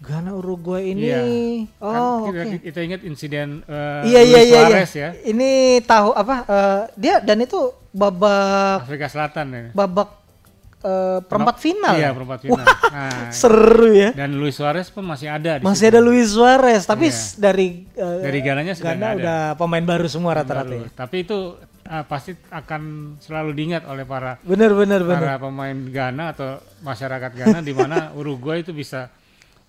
Ghana 0.00 0.32
Uruguay 0.32 0.90
ini. 0.90 1.04
Iya. 1.06 1.20
Oh, 1.78 2.24
Kan 2.24 2.32
kita, 2.32 2.44
kita 2.62 2.80
ingat 2.80 3.00
insiden 3.02 3.60
eh, 3.62 4.00
Iya 4.06 4.20
iya 4.22 4.24
Luis 4.24 4.32
iya 4.32 4.40
iya. 4.40 4.60
Suarez 4.64 4.92
ya, 4.94 5.08
Ini 5.26 5.50
tahu 5.84 6.08
apa? 6.12 6.34
eh, 6.42 6.80
dia 6.96 7.14
dan 7.18 7.38
itu 7.38 7.60
babak 7.90 8.80
Afrika 8.80 9.06
Selatan 9.06 9.46
ya. 9.50 9.62
babak 9.70 10.08
eh, 10.80 11.20
perempat 11.20 11.56
final. 11.58 11.92
Iya, 11.92 12.00
ya? 12.02 12.10
perempat 12.10 12.38
final. 12.40 12.64
Nah, 12.64 13.28
Seru 13.36 13.92
ya. 13.92 14.10
dan 14.10 14.32
Luis 14.32 14.56
Suarez 14.56 14.88
pun 14.88 15.04
masih 15.04 15.28
ada 15.28 15.60
di 15.60 15.62
Masih 15.62 15.84
situ. 15.84 15.92
ada 15.92 16.00
Luis 16.00 16.28
Suarez, 16.28 16.82
tapi 16.82 17.06
Iya. 17.06 17.20
dari 17.36 17.66
eh, 17.92 18.18
Dari 18.22 18.38
Gananya 18.40 18.72
sudah 18.72 18.88
Ghana 18.90 19.04
ada. 19.06 19.16
udah 19.16 19.38
pemain 19.54 19.84
baru 19.84 20.06
semua 20.06 20.32
rata-rata. 20.34 20.72
Ya. 20.72 20.88
Tapi 20.90 21.16
itu 21.20 21.60
ah, 21.84 22.02
pasti 22.02 22.32
akan 22.48 22.82
selalu 23.18 23.52
diingat 23.52 23.84
oleh 23.84 24.02
para 24.02 24.40
Bener 24.40 24.72
bener 24.72 25.04
bener. 25.04 25.20
para 25.20 25.36
pemain 25.38 25.76
Ghana 25.76 26.24
atau 26.32 26.48
masyarakat 26.80 27.30
Ghana 27.34 27.60
di 27.60 27.74
mana 27.74 28.08
Uruguay 28.18 28.64
itu 28.64 28.72
bisa 28.72 29.12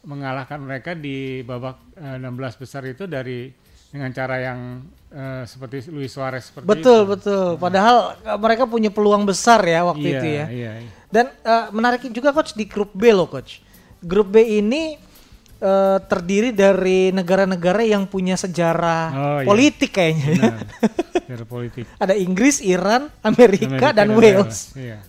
mengalahkan 0.02 0.58
mereka 0.58 0.92
di 0.94 1.42
babak 1.42 1.78
eh, 1.94 2.18
16 2.18 2.62
besar 2.62 2.82
itu 2.86 3.06
dari 3.06 3.54
dengan 3.92 4.08
cara 4.10 4.40
yang 4.40 4.60
eh, 5.10 5.44
seperti 5.44 5.92
Luis 5.92 6.10
Suarez 6.10 6.48
seperti 6.48 6.66
Betul 6.66 7.04
itu. 7.04 7.12
betul. 7.12 7.46
Padahal 7.58 7.98
eh, 8.18 8.40
mereka 8.40 8.64
punya 8.66 8.90
peluang 8.90 9.24
besar 9.24 9.62
ya 9.62 9.84
waktu 9.84 10.08
Iya, 10.08 10.16
itu 10.16 10.28
ya. 10.28 10.46
Iya, 10.48 10.72
iya. 10.82 10.92
Dan 11.12 11.26
eh, 11.30 11.66
menarik 11.70 12.02
juga 12.08 12.32
coach 12.32 12.56
di 12.56 12.66
grup 12.66 12.92
B 12.92 13.12
loh 13.12 13.28
coach. 13.28 13.60
Grup 14.02 14.32
B 14.32 14.42
ini 14.42 14.96
eh, 15.60 15.98
terdiri 16.08 16.50
dari 16.50 17.12
negara-negara 17.12 17.84
yang 17.84 18.08
punya 18.08 18.34
sejarah 18.34 19.06
Oh, 19.12 19.38
iya. 19.44 19.48
politik 19.48 19.92
kayaknya. 19.94 20.26
ya. 20.26 20.34
Benar. 20.40 20.60
Secara 21.32 21.46
politik. 21.46 21.84
Ada 21.96 22.14
Inggris, 22.16 22.60
Iran, 22.60 23.08
Amerika, 23.22 23.68
Amerika 23.70 23.88
dan, 23.94 24.08
Wales. 24.12 24.72
Iya. 24.74 25.00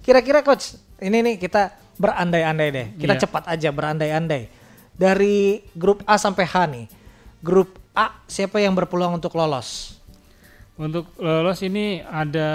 Kira-kira 0.00 0.42
coach, 0.42 0.74
ini 0.98 1.18
nih 1.22 1.34
kita 1.38 1.74
berandai-andai 2.00 2.68
deh. 2.72 2.86
Kita 2.96 3.14
Iya. 3.14 3.20
cepat 3.20 3.44
aja 3.46 3.68
berandai-andai. 3.68 4.48
Dari 4.96 5.60
grup 5.76 6.00
A 6.08 6.16
sampai 6.16 6.48
H 6.48 6.54
nih. 6.66 6.86
Grup 7.40 7.76
A 7.92 8.24
siapa 8.24 8.56
yang 8.56 8.72
berpeluang 8.72 9.20
untuk 9.20 9.36
lolos? 9.36 10.00
Untuk 10.80 11.12
lolos 11.20 11.60
ini 11.60 12.00
ada 12.00 12.48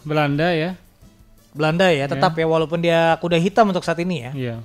Belanda 0.00 0.48
ya. 0.50 0.72
Belanda 1.52 1.90
ya, 1.90 2.06
tetap 2.06 2.32
ya 2.32 2.46
walaupun 2.46 2.78
dia 2.78 3.16
kuda 3.18 3.36
hitam 3.36 3.68
untuk 3.68 3.84
saat 3.84 4.00
ini 4.00 4.24
ya. 4.24 4.32
Iya. 4.32 4.56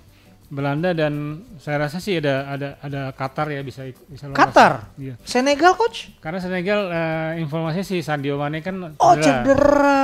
Belanda 0.54 0.94
dan 0.94 1.42
saya 1.58 1.88
rasa 1.88 1.98
sih 1.98 2.22
ada 2.22 2.46
ada 2.46 2.68
ada 2.78 3.02
Qatar 3.12 3.50
ya 3.50 3.66
bisa 3.66 3.82
bisa 4.06 4.30
lolos. 4.30 4.38
Qatar? 4.38 4.94
Iya. 5.02 5.18
Senegal 5.26 5.74
coach? 5.74 6.14
Karena 6.22 6.38
Senegal 6.38 6.94
eh, 6.94 7.42
informasinya 7.42 7.82
si 7.82 8.00
Sadio 8.00 8.38
Mane 8.38 8.62
kan 8.62 8.94
Oh 9.02 9.14
cedera. 9.18 9.42
cedera. 9.42 10.04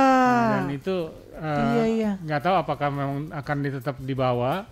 Dan 0.58 0.66
itu 0.74 0.96
eh, 1.40 1.64
Iya, 1.66 1.84
iya. 1.88 2.10
nggak 2.20 2.40
tahu 2.40 2.54
apakah 2.56 2.88
memang 2.88 3.18
akan 3.32 3.56
tetap 3.64 3.96
dibawa 3.98 4.68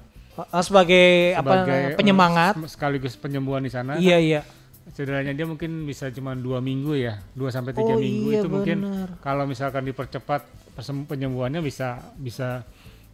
sebagai, 0.60 1.34
sebagai 1.34 1.80
apa 1.82 1.90
eh, 1.90 1.96
penyemangat? 1.96 2.54
se- 2.54 2.76
sekaligus 2.76 3.16
penyembuhan 3.16 3.58
di 3.58 3.72
sana. 3.72 3.96
Iya 3.96 4.18
iya. 4.20 4.40
Cederanya 4.88 5.32
dia 5.32 5.44
mungkin 5.44 5.84
bisa 5.84 6.08
cuma 6.08 6.32
dua 6.32 6.64
minggu 6.64 6.96
ya, 6.96 7.20
dua 7.32 7.52
sampai 7.52 7.72
tiga 7.72 7.92
Oh, 7.92 8.00
minggu 8.00 8.28
iya, 8.30 8.40
itu 8.40 8.48
mungkin 8.48 8.78
benar. 8.84 9.08
kalau 9.20 9.44
misalkan 9.44 9.84
dipercepat 9.84 10.48
penyembuhannya 11.04 11.60
bisa 11.60 12.00
bisa 12.16 12.64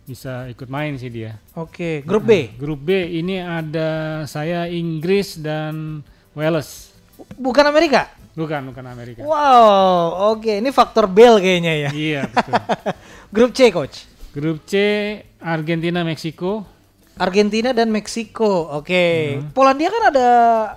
bisa 0.05 0.47
ikut 0.47 0.69
main 0.69 0.95
sih 0.95 1.09
dia. 1.09 1.41
Oke, 1.57 2.05
grup 2.05 2.29
B. 2.29 2.53
Grup 2.55 2.79
B 2.79 2.93
ini 3.11 3.41
ada 3.41 4.23
saya 4.25 4.69
Inggris 4.69 5.41
dan 5.41 6.05
Wales. 6.37 6.93
Bukan 7.35 7.65
Amerika. 7.65 8.13
Bukan, 8.35 8.61
bukan 8.67 8.85
Amerika. 8.85 9.23
Wow, 9.23 10.35
oke, 10.35 10.59
ini 10.59 10.75
faktor 10.75 11.07
Bell 11.07 11.39
kayaknya 11.39 11.87
ya. 11.87 11.91
Iya, 11.95 12.21
betul. 12.35 12.55
Grup 13.31 13.51
C 13.55 13.71
coach. 13.71 13.97
Grup 14.35 14.67
C 14.67 14.75
Argentina, 15.39 16.03
Meksiko. 16.03 16.67
Argentina 17.15 17.71
dan 17.71 17.95
Meksiko. 17.95 18.75
Oke. 18.75 19.39
Hmm. 19.39 19.55
Polandia 19.55 19.87
kan 19.87 20.11
ada 20.11 20.29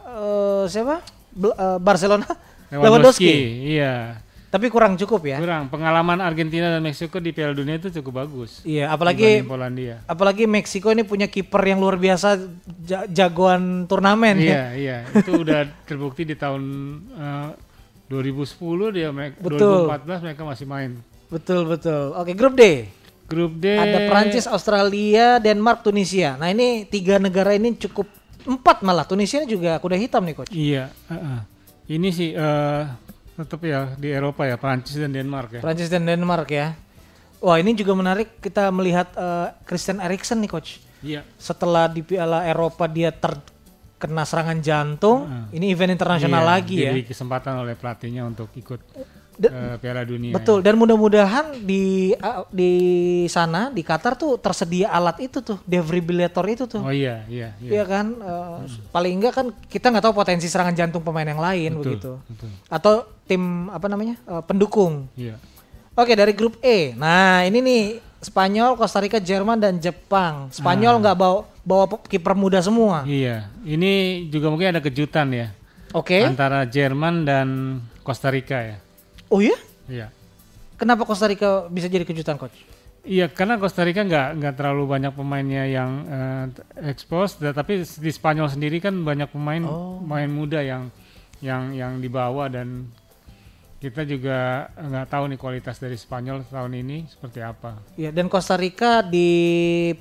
eh, 0.05 0.63
siapa? 0.69 1.01
Bel- 1.33 1.57
eh, 1.57 1.77
Barcelona. 1.81 2.29
Lewandowski. 2.69 3.33
Iya. 3.73 4.21
Tapi 4.47 4.71
kurang 4.71 4.95
cukup 4.95 5.27
ya. 5.27 5.37
Kurang 5.37 5.67
pengalaman 5.67 6.23
Argentina 6.23 6.71
dan 6.71 6.79
Meksiko 6.79 7.19
di 7.19 7.35
Piala 7.35 7.51
Dunia 7.51 7.75
itu 7.75 7.91
cukup 7.91 8.23
bagus. 8.23 8.63
Iya, 8.63 8.87
apalagi 8.87 9.43
Polandia. 9.43 9.99
apalagi 10.07 10.47
Meksiko 10.47 10.87
ini 10.87 11.03
punya 11.03 11.27
kiper 11.27 11.59
yang 11.67 11.83
luar 11.83 11.99
biasa 11.99 12.39
ja- 12.79 13.03
jagoan 13.05 13.83
turnamen 13.85 14.39
ya. 14.39 14.47
Iya, 14.47 14.63
iya. 14.73 14.97
Itu 15.11 15.43
udah 15.43 15.67
terbukti 15.83 16.23
di 16.23 16.39
tahun 16.39 16.63
eh, 17.11 17.49
2010 18.07 18.95
dia 18.95 19.11
Betul. 19.35 19.91
2014 19.91 20.23
mereka 20.23 20.41
masih 20.47 20.65
main. 20.65 20.91
Betul 21.27 21.67
betul. 21.67 22.15
Oke, 22.15 22.31
grup 22.31 22.55
D. 22.55 22.87
Grup 23.27 23.59
D 23.59 23.75
Ada 23.75 24.07
Prancis, 24.07 24.47
Australia, 24.47 25.43
Denmark, 25.43 25.83
Tunisia. 25.83 26.39
Nah 26.39 26.47
ini 26.47 26.87
tiga 26.87 27.19
negara 27.19 27.51
ini 27.51 27.75
cukup 27.75 28.07
empat 28.47 28.79
malah. 28.79 29.03
Tunisia 29.03 29.43
juga 29.43 29.75
kuda 29.75 29.99
hitam 29.99 30.23
nih 30.23 30.35
coach. 30.39 30.51
Iya, 30.55 30.87
heeh. 31.11 31.39
Ini 31.91 32.09
sih 32.09 32.31
eh, 32.31 32.83
tetap 33.37 33.61
ya 33.61 33.93
di 33.93 34.09
Eropa 34.09 34.49
ya, 34.49 34.57
Prancis 34.57 34.97
dan 34.97 35.13
Denmark 35.13 35.57
ya. 35.57 35.61
Prancis 35.61 35.87
dan 35.93 36.03
Denmark 36.09 36.49
ya. 36.49 36.73
Wah 37.37 37.61
ini 37.61 37.77
juga 37.77 37.93
menarik 37.93 38.41
kita 38.41 38.73
melihat 38.73 39.13
eh, 39.13 39.53
Christian 39.69 40.01
Eriksen 40.01 40.41
nih 40.41 40.49
coach. 40.49 40.81
Iya. 41.05 41.21
Setelah 41.37 41.85
di 41.85 42.01
Piala 42.01 42.49
Eropa 42.49 42.89
dia 42.89 43.13
terkena 43.13 44.25
serangan 44.25 44.57
jantung, 44.57 45.29
ini 45.53 45.69
event 45.69 45.93
internasional 45.93 46.41
Iya, 46.41 46.49
lagi 46.49 46.75
ya. 46.81 46.89
Diberi 46.89 47.05
kesempatan 47.05 47.61
oleh 47.61 47.77
pelatihnya 47.77 48.25
untuk 48.25 48.49
ikut 48.57 48.81
Eh, 49.37 49.77
Piala 49.77 50.01
Dunia. 50.01 50.33
Betul. 50.33 50.65
Dan 50.65 50.75
mudah-mudahan 50.75 51.61
di 51.61 52.09
ah, 52.17 52.41
di 52.49 52.71
sana 53.29 53.69
di 53.69 53.85
Qatar 53.85 54.17
tuh 54.17 54.35
tersedia 54.35 54.89
alat 54.89 55.21
itu 55.21 55.39
tuh, 55.39 55.61
defibrillator 55.61 56.41
itu 56.49 56.65
tuh. 56.65 56.81
Oh 56.81 56.89
iya, 56.89 57.21
iya, 57.29 57.53
iya. 57.61 57.69
Iya 57.69 57.83
kan, 57.85 58.05
eh, 58.17 58.57
paling 58.89 59.13
enggak 59.13 59.33
kan 59.37 59.47
kita 59.69 59.93
nggak 59.93 60.03
tahu 60.03 60.15
potensi 60.17 60.49
serangan 60.49 60.73
jantung 60.73 61.05
pemain 61.05 61.23
yang 61.23 61.37
lain 61.37 61.77
Betul, 61.77 61.85
begitu. 61.85 62.11
betul. 62.25 62.49
Atau 62.65 62.93
tim 63.23 63.69
apa 63.69 63.85
namanya 63.85 64.17
eh, 64.17 64.41
pendukung. 64.41 65.05
Iya. 65.13 65.37
Oke 65.93 66.13
dari 66.13 66.33
grup 66.33 66.57
E. 66.59 66.93
Nah 66.93 67.41
ini 67.41 67.61
nih 67.61 67.83
Spanyol, 68.17 68.73
Costa 68.73 68.97
Rica, 68.97 69.21
Jerman 69.21 69.61
dan 69.61 69.77
Jepang. 69.77 70.49
Spanyol 70.49 70.97
nggak 70.97 71.13
bawa 71.13 71.45
bawa 71.61 71.85
pe- 71.85 72.09
kiper 72.09 72.33
muda 72.33 72.57
semua. 72.59 73.05
Iya. 73.05 73.53
Ini 73.61 74.25
juga 74.29 74.49
mungkin 74.49 74.73
ada 74.73 74.81
kejutan 74.81 75.29
ya 75.29 75.53
Oke. 75.93 76.25
antara 76.25 76.65
Jerman 76.65 77.21
dan 77.21 77.47
Costa 78.01 78.33
Rica 78.33 78.57
ya. 78.57 78.77
Oh 79.27 79.39
ya? 79.39 79.55
Iya. 79.87 80.07
Kenapa 80.77 81.03
Costa 81.03 81.25
Rica 81.25 81.65
bisa 81.67 81.87
jadi 81.87 82.05
kejutan 82.05 82.37
coach? 82.37 82.53
Iya, 83.01 83.31
karena 83.31 83.55
Costa 83.55 83.81
Rica 83.81 84.03
nggak 84.03 84.27
nggak 84.35 84.53
terlalu 84.53 84.83
banyak 84.85 85.15
pemainnya 85.15 85.63
yang 85.63 85.91
eh, 86.05 86.43
expose, 86.85 87.39
tapi 87.39 87.81
di 87.81 88.11
Spanyol 88.11 88.51
sendiri 88.51 88.77
kan 88.77 88.93
banyak 88.93 89.31
pemain 89.31 89.63
Oh. 89.63 90.03
pemain 90.03 90.27
muda 90.27 90.59
yang 90.59 90.91
yang 91.39 91.71
yang 91.71 91.93
dibawa 91.97 92.51
dan 92.51 92.91
kita 93.77 94.01
juga 94.03 94.67
nggak 94.73 95.05
tahu 95.05 95.23
nih 95.29 95.39
kualitas 95.39 95.77
dari 95.77 95.93
Spanyol 95.93 96.43
tahun 96.49 96.73
ini 96.77 97.05
seperti 97.07 97.39
apa. 97.39 97.77
Ya 97.93 98.09
dan 98.09 98.25
Costa 98.27 98.57
Rica 98.57 98.99
di 98.99 99.29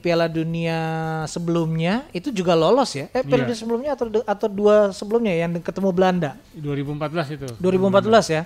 Piala 0.01 0.27
Dunia 0.27 0.81
sebelumnya 1.29 2.09
itu 2.11 2.33
juga 2.33 2.57
lolos 2.57 2.91
ya? 2.91 3.07
Eh 3.13 3.23
Piala 3.23 3.45
Iya. 3.45 3.53
Dunia 3.53 3.57
sebelumnya 3.57 3.91
atau 3.95 4.07
atau 4.25 4.49
dua 4.51 4.91
sebelumnya 4.91 5.31
yang 5.31 5.53
ketemu 5.61 5.89
Belanda 5.93 6.35
2014 6.59 7.37
itu. 7.39 7.47
2014 7.61 8.27
ya? 8.35 8.43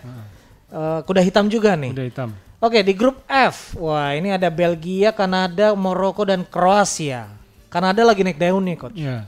Eh, 0.71 1.01
kuda 1.03 1.19
hitam 1.21 1.51
juga 1.51 1.75
nih. 1.75 1.91
Udah 1.91 2.07
hitam. 2.07 2.31
Oke 2.61 2.85
di 2.85 2.93
grup 2.93 3.25
F, 3.27 3.75
wah 3.75 4.13
ini 4.13 4.31
ada 4.31 4.47
Belgia, 4.53 5.11
Kanada, 5.11 5.73
Maroko 5.75 6.23
dan 6.23 6.45
Kroasia. 6.45 7.27
Kanada 7.73 8.05
lagi 8.05 8.21
naik 8.23 8.39
daun 8.39 8.63
nih 8.63 8.77
coach. 8.77 8.95
Iya. 8.95 9.25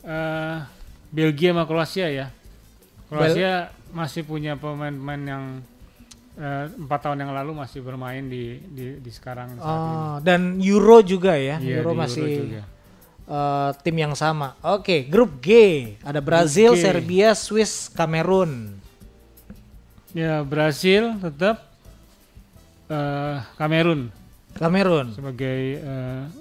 Eh, 0.00 0.56
Belgia 1.10 1.52
sama 1.52 1.64
Kroasia 1.66 2.08
ya. 2.08 2.26
Kroasia 3.10 3.68
masih 3.92 4.24
punya 4.24 4.54
pemain-pemain 4.54 5.22
yang 5.22 5.44
eh, 6.34 6.64
empat 6.78 7.00
tahun 7.04 7.26
yang 7.26 7.32
lalu 7.34 7.52
masih 7.58 7.84
bermain 7.84 8.24
di 8.24 8.56
di, 8.64 9.02
di 9.02 9.10
sekarang 9.12 9.54
saat 9.58 9.60
ini. 9.60 9.94
Oh, 9.94 10.16
dan 10.22 10.40
Euro 10.62 10.98
juga 11.02 11.36
ya, 11.36 11.58
Iya, 11.58 11.82
Euro 11.82 11.92
Euro 11.92 12.00
masih 12.06 12.22
juga. 12.24 12.62
eh, 13.28 13.70
tim 13.82 13.96
yang 13.98 14.14
sama. 14.14 14.54
Oke, 14.62 15.04
grup 15.04 15.42
G 15.42 15.48
ada 16.00 16.22
Brazil, 16.22 16.72
G. 16.74 16.80
Serbia, 16.80 17.34
Swiss, 17.34 17.90
Kamerun. 17.90 18.80
Ya 20.14 20.40
Brasil 20.40 21.18
tetap 21.18 21.58
eh 22.86 23.36
Kamerun 23.58 24.14
Kamerun. 24.54 25.10
sebagai 25.10 25.82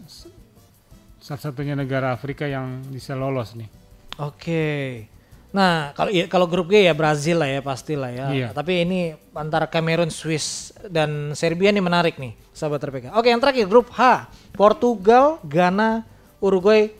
s- 0.05 0.29
satu-satunya 1.17 1.73
negara 1.73 2.11
Afrika 2.11 2.43
yang 2.43 2.83
bisa 2.85 3.15
lolos 3.15 3.55
nih. 3.55 3.65
Oke. 4.19 4.65
Nah, 5.49 5.93
kalau 5.93 6.11
iya, 6.11 6.27
kalau 6.27 6.45
grup 6.45 6.67
G 6.67 6.83
ya 6.83 6.91
Brazil 6.91 7.39
lah 7.39 7.47
ya 7.47 7.61
pastilah 7.61 8.11
ya. 8.11 8.25
Iya. 8.29 8.47
Tapi 8.51 8.83
ini 8.83 8.99
antara 9.31 9.65
Kamerun, 9.65 10.09
Swiss 10.09 10.69
dan 10.83 11.31
Serbia 11.31 11.71
nih 11.71 11.79
menarik 11.79 12.19
nih, 12.19 12.35
sahabat 12.51 12.83
RPK. 12.83 13.15
Oke, 13.15 13.29
yang 13.29 13.39
terakhir 13.39 13.65
grup 13.65 13.87
H, 13.89 14.27
Portugal, 14.51 15.39
Ghana, 15.41 16.03
Uruguay, 16.37 16.91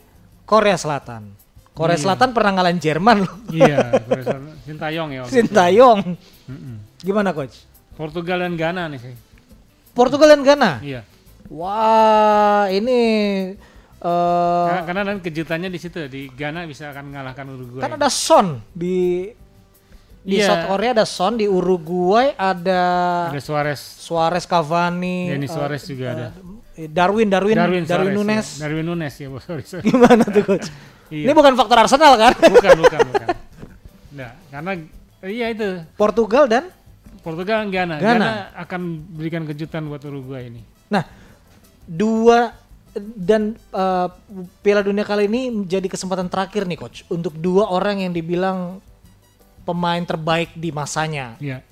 Korea 0.42 0.74
Selatan. 0.74 1.30
Korea 1.70 1.98
Selatan 1.98 2.30
pernah 2.30 2.54
ngalahin 2.54 2.78
Jerman 2.78 3.26
loh. 3.26 3.34
Iya, 3.50 3.76
Korea 4.08 4.24
Selatan. 4.24 4.54
Sintayong 4.64 5.08
ya. 5.12 5.20
Sintayong. 5.28 6.00
Mm-mm. 6.46 6.76
Gimana 7.00 7.30
coach? 7.30 7.64
Portugal 7.94 8.40
dan 8.40 8.54
Ghana 8.54 8.88
nih 8.88 9.00
sih. 9.00 9.14
Portugal 9.90 10.28
dan 10.28 10.42
Ghana. 10.42 10.72
Iya. 10.80 11.00
Wah, 11.46 12.66
ini 12.68 13.00
eh, 13.94 14.64
Karena, 14.66 14.82
karena 14.84 15.02
dan 15.06 15.18
kejutannya 15.20 15.68
di 15.68 15.78
situ 15.78 15.96
di 16.06 16.26
Ghana 16.28 16.64
bisa 16.64 16.90
akan 16.90 17.04
mengalahkan 17.08 17.44
Uruguay. 17.46 17.80
kan 17.80 17.92
ada 17.94 18.08
Son 18.08 18.58
di 18.70 19.28
di 20.20 20.36
Iya. 20.36 20.48
South 20.48 20.64
Korea 20.68 20.90
ada 20.92 21.04
Son, 21.04 21.36
di 21.36 21.44
Uruguay 21.44 22.32
ada, 22.32 22.82
Ada 23.28 23.40
Suarez, 23.44 23.76
Suarez, 23.76 24.44
Cavani, 24.44 25.28
Denis 25.28 25.48
eh, 25.48 25.54
Suarez 25.54 25.82
juga 25.84 26.06
ada. 26.10 26.26
eh, 26.74 26.88
Darwin, 26.88 27.28
Darwin, 27.28 27.54
Darwin, 27.54 27.84
Suarez, 27.84 28.08
ya. 28.08 28.14
Nunes. 28.16 28.46
Darwin 28.56 28.84
Nunes 28.84 29.14
ya, 29.14 29.28
oh, 29.28 29.36
sorry, 29.38 29.62
sorry. 29.62 29.84
Gimana 29.84 30.24
tuh 30.24 30.42
coach? 30.42 30.68
Iya. 31.12 31.28
Ini 31.28 31.32
bukan 31.36 31.52
faktor 31.54 31.76
Arsenal 31.78 32.16
kan? 32.16 32.32
bukan, 32.40 32.72
bukan, 32.80 33.00
bukan. 33.04 33.28
Nah, 34.14 34.30
karena 34.48 34.72
iya 35.26 35.50
itu 35.50 35.82
Portugal 35.96 36.46
dan 36.46 36.70
Portugal 37.24 37.64
Ghana. 37.64 37.96
Ghana. 37.96 38.04
Ghana 38.04 38.32
akan 38.68 38.80
berikan 39.16 39.48
kejutan 39.48 39.88
buat 39.88 40.04
Uruguay 40.04 40.52
ini. 40.52 40.60
Nah, 40.92 41.08
dua 41.88 42.52
dan 43.00 43.56
eh, 43.56 44.08
Piala 44.60 44.84
Dunia 44.84 45.08
kali 45.08 45.24
ini 45.24 45.48
menjadi 45.48 45.88
kesempatan 45.88 46.28
terakhir 46.28 46.68
nih 46.68 46.78
coach 46.78 47.08
untuk 47.08 47.32
dua 47.40 47.72
orang 47.72 48.04
yang 48.04 48.12
dibilang 48.12 48.78
pemain 49.64 50.04
terbaik 50.04 50.52
di 50.52 50.68
masanya. 50.68 51.40
Iya. 51.40 51.64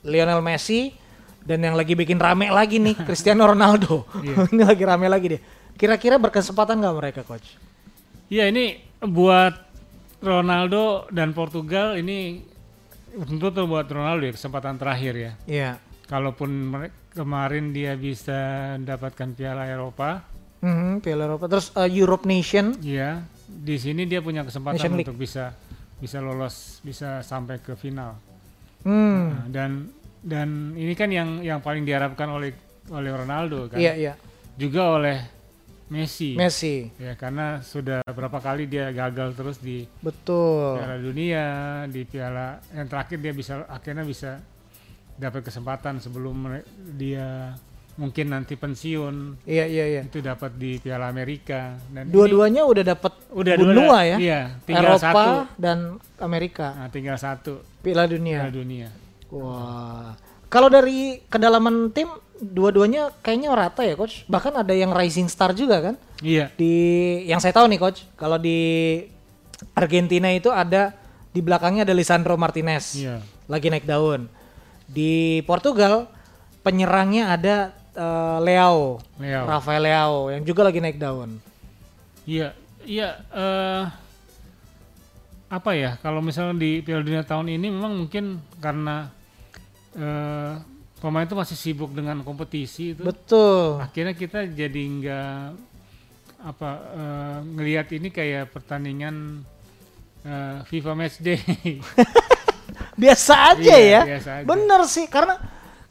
Lionel 0.00 0.40
Messi 0.40 0.96
dan 1.44 1.60
yang 1.60 1.76
lagi 1.76 1.92
bikin 1.92 2.16
rame 2.16 2.48
lagi 2.48 2.80
nih 2.80 2.96
Cristiano 3.06 3.44
Ronaldo. 3.44 4.08
ini 4.56 4.64
lagi 4.64 4.82
rame 4.88 5.06
lagi 5.12 5.36
deh. 5.36 5.42
Kira-kira 5.76 6.16
berkesempatan 6.16 6.80
nggak 6.80 6.96
mereka 6.96 7.20
coach? 7.28 7.54
Iya, 8.32 8.48
ini 8.48 8.80
buat 9.04 9.54
Ronaldo 10.18 11.06
dan 11.14 11.30
Portugal 11.30 11.94
ini 11.94 12.42
tentu 13.24 13.46
tuh 13.48 13.64
buat 13.64 13.86
Ronaldo 13.86 14.24
ya 14.24 14.32
kesempatan 14.32 14.76
terakhir 14.76 15.14
ya. 15.14 15.32
Iya. 15.44 15.70
Kalaupun 16.04 16.72
kemarin 17.10 17.70
dia 17.70 17.92
bisa 17.94 18.72
mendapatkan 18.74 19.28
Piala 19.32 19.64
Eropa, 19.64 20.24
Mhm, 20.58 20.98
Piala 21.00 21.24
Eropa. 21.24 21.46
Terus 21.46 21.70
eh, 21.72 21.90
Europe 21.92 22.24
Nation. 22.24 22.74
ya 22.80 23.22
di 23.46 23.76
sini 23.76 24.04
dia 24.04 24.18
punya 24.18 24.42
kesempatan 24.42 24.74
Nation 24.76 24.92
League. 24.92 25.06
untuk 25.06 25.16
bisa 25.16 25.54
bisa 25.96 26.18
lolos, 26.18 26.78
bisa 26.80 27.22
sampai 27.22 27.58
ke 27.58 27.74
final. 27.74 28.18
Hmm. 28.82 29.30
Nah, 29.30 29.44
dan 29.48 29.70
dan 30.18 30.48
ini 30.74 30.92
kan 30.92 31.10
yang 31.10 31.40
yang 31.40 31.58
paling 31.58 31.82
diharapkan 31.82 32.26
oleh 32.28 32.50
oleh 32.88 33.10
Ronaldo 33.10 33.68
kan, 33.68 33.78
Iya 33.78 33.92
iya. 33.94 34.12
juga 34.54 34.96
oleh 34.96 35.18
Messi. 35.88 36.36
Messi. 36.36 36.88
Ya 37.00 37.16
karena 37.16 37.64
sudah 37.64 38.04
berapa 38.04 38.38
kali 38.38 38.68
dia 38.68 38.92
gagal 38.92 39.32
terus 39.32 39.56
di 39.58 39.88
Betul. 40.04 40.76
Piala 40.80 40.96
Dunia, 41.00 41.46
di 41.88 42.04
Piala 42.04 42.60
yang 42.76 42.86
terakhir 42.88 43.18
dia 43.20 43.32
bisa 43.32 43.64
akhirnya 43.66 44.04
bisa 44.04 44.40
dapat 45.18 45.42
kesempatan 45.42 45.98
sebelum 45.98 46.62
dia 46.94 47.56
mungkin 47.98 48.30
nanti 48.30 48.54
pensiun 48.54 49.42
Iya 49.42 49.66
iya 49.66 49.84
iya. 49.98 50.02
itu 50.06 50.22
dapat 50.22 50.54
di 50.54 50.78
Piala 50.78 51.10
Amerika 51.10 51.74
dan 51.90 52.06
Dua-duanya 52.14 52.62
udah 52.62 52.84
dapat 52.94 53.12
udah 53.34 53.52
benua 53.58 53.74
dua 53.74 53.98
ya. 54.06 54.16
Iya, 54.22 54.40
tinggal 54.62 54.94
Eropa 54.94 55.02
satu. 55.02 55.32
dan 55.58 55.78
Amerika. 56.22 56.78
Nah, 56.78 56.88
tinggal 56.94 57.18
satu 57.18 57.58
Piala 57.82 58.06
Dunia. 58.06 58.46
Piala 58.46 58.54
Dunia. 58.54 58.88
Wah. 59.34 60.14
Kalau 60.48 60.72
dari 60.72 61.20
kedalaman 61.28 61.92
tim 61.92 62.08
dua-duanya 62.38 63.10
kayaknya 63.20 63.50
rata 63.52 63.82
ya 63.82 63.98
coach. 63.98 64.22
Bahkan 64.30 64.62
ada 64.62 64.74
yang 64.74 64.94
rising 64.94 65.26
star 65.26 65.52
juga 65.52 65.82
kan? 65.82 65.94
Iya. 66.22 66.50
Di 66.54 66.74
yang 67.26 67.42
saya 67.42 67.54
tahu 67.54 67.66
nih 67.70 67.78
coach, 67.78 68.06
kalau 68.14 68.38
di 68.38 69.02
Argentina 69.74 70.30
itu 70.30 70.48
ada 70.50 70.94
di 71.34 71.40
belakangnya 71.42 71.82
ada 71.82 71.94
Lisandro 71.94 72.38
Martinez. 72.38 72.98
Iya. 72.98 73.22
Lagi 73.50 73.68
naik 73.70 73.86
daun. 73.86 74.30
Di 74.88 75.42
Portugal 75.44 76.08
penyerangnya 76.62 77.34
ada 77.34 77.56
eh, 77.92 78.38
Leao, 78.42 79.02
Leao. 79.18 79.44
Rafael 79.44 79.82
Leao 79.84 80.18
yang 80.32 80.42
juga 80.46 80.66
lagi 80.66 80.78
naik 80.78 80.98
daun. 80.98 81.42
Iya, 82.28 82.54
iya. 82.84 83.24
eh 83.34 83.84
apa 85.48 85.72
ya? 85.72 85.96
Kalau 86.04 86.20
misalnya 86.20 86.60
di 86.60 86.84
Piala 86.84 87.00
Dunia 87.00 87.24
tahun 87.24 87.48
ini 87.48 87.72
memang 87.72 88.04
mungkin 88.04 88.36
karena 88.60 89.08
eh 89.96 90.77
pemain 90.98 91.22
itu 91.22 91.32
masih 91.32 91.54
sibuk 91.54 91.90
dengan 91.90 92.18
kompetisi 92.20 92.90
itu, 92.90 93.02
Betul. 93.02 93.78
akhirnya 93.78 94.12
kita 94.12 94.44
jadi 94.44 94.82
nggak 94.82 95.38
apa 96.40 96.70
eh, 96.92 97.38
ngelihat 97.48 97.86
ini 97.92 98.08
kayak 98.08 98.50
pertandingan 98.50 99.42
eh, 100.22 100.58
FIFA 100.64 100.92
Match 100.92 101.18
Day. 101.18 101.38
Biasa 102.98 103.54
aja 103.54 103.74
Iya, 103.74 103.78
ya. 103.78 104.00
biasa 104.08 104.30
aja. 104.36 104.44
Bener 104.44 104.80
sih 104.84 105.06
karena 105.06 105.38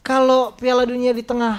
kalau 0.00 0.52
Piala 0.52 0.84
Dunia 0.84 1.10
di 1.10 1.24
tengah 1.24 1.56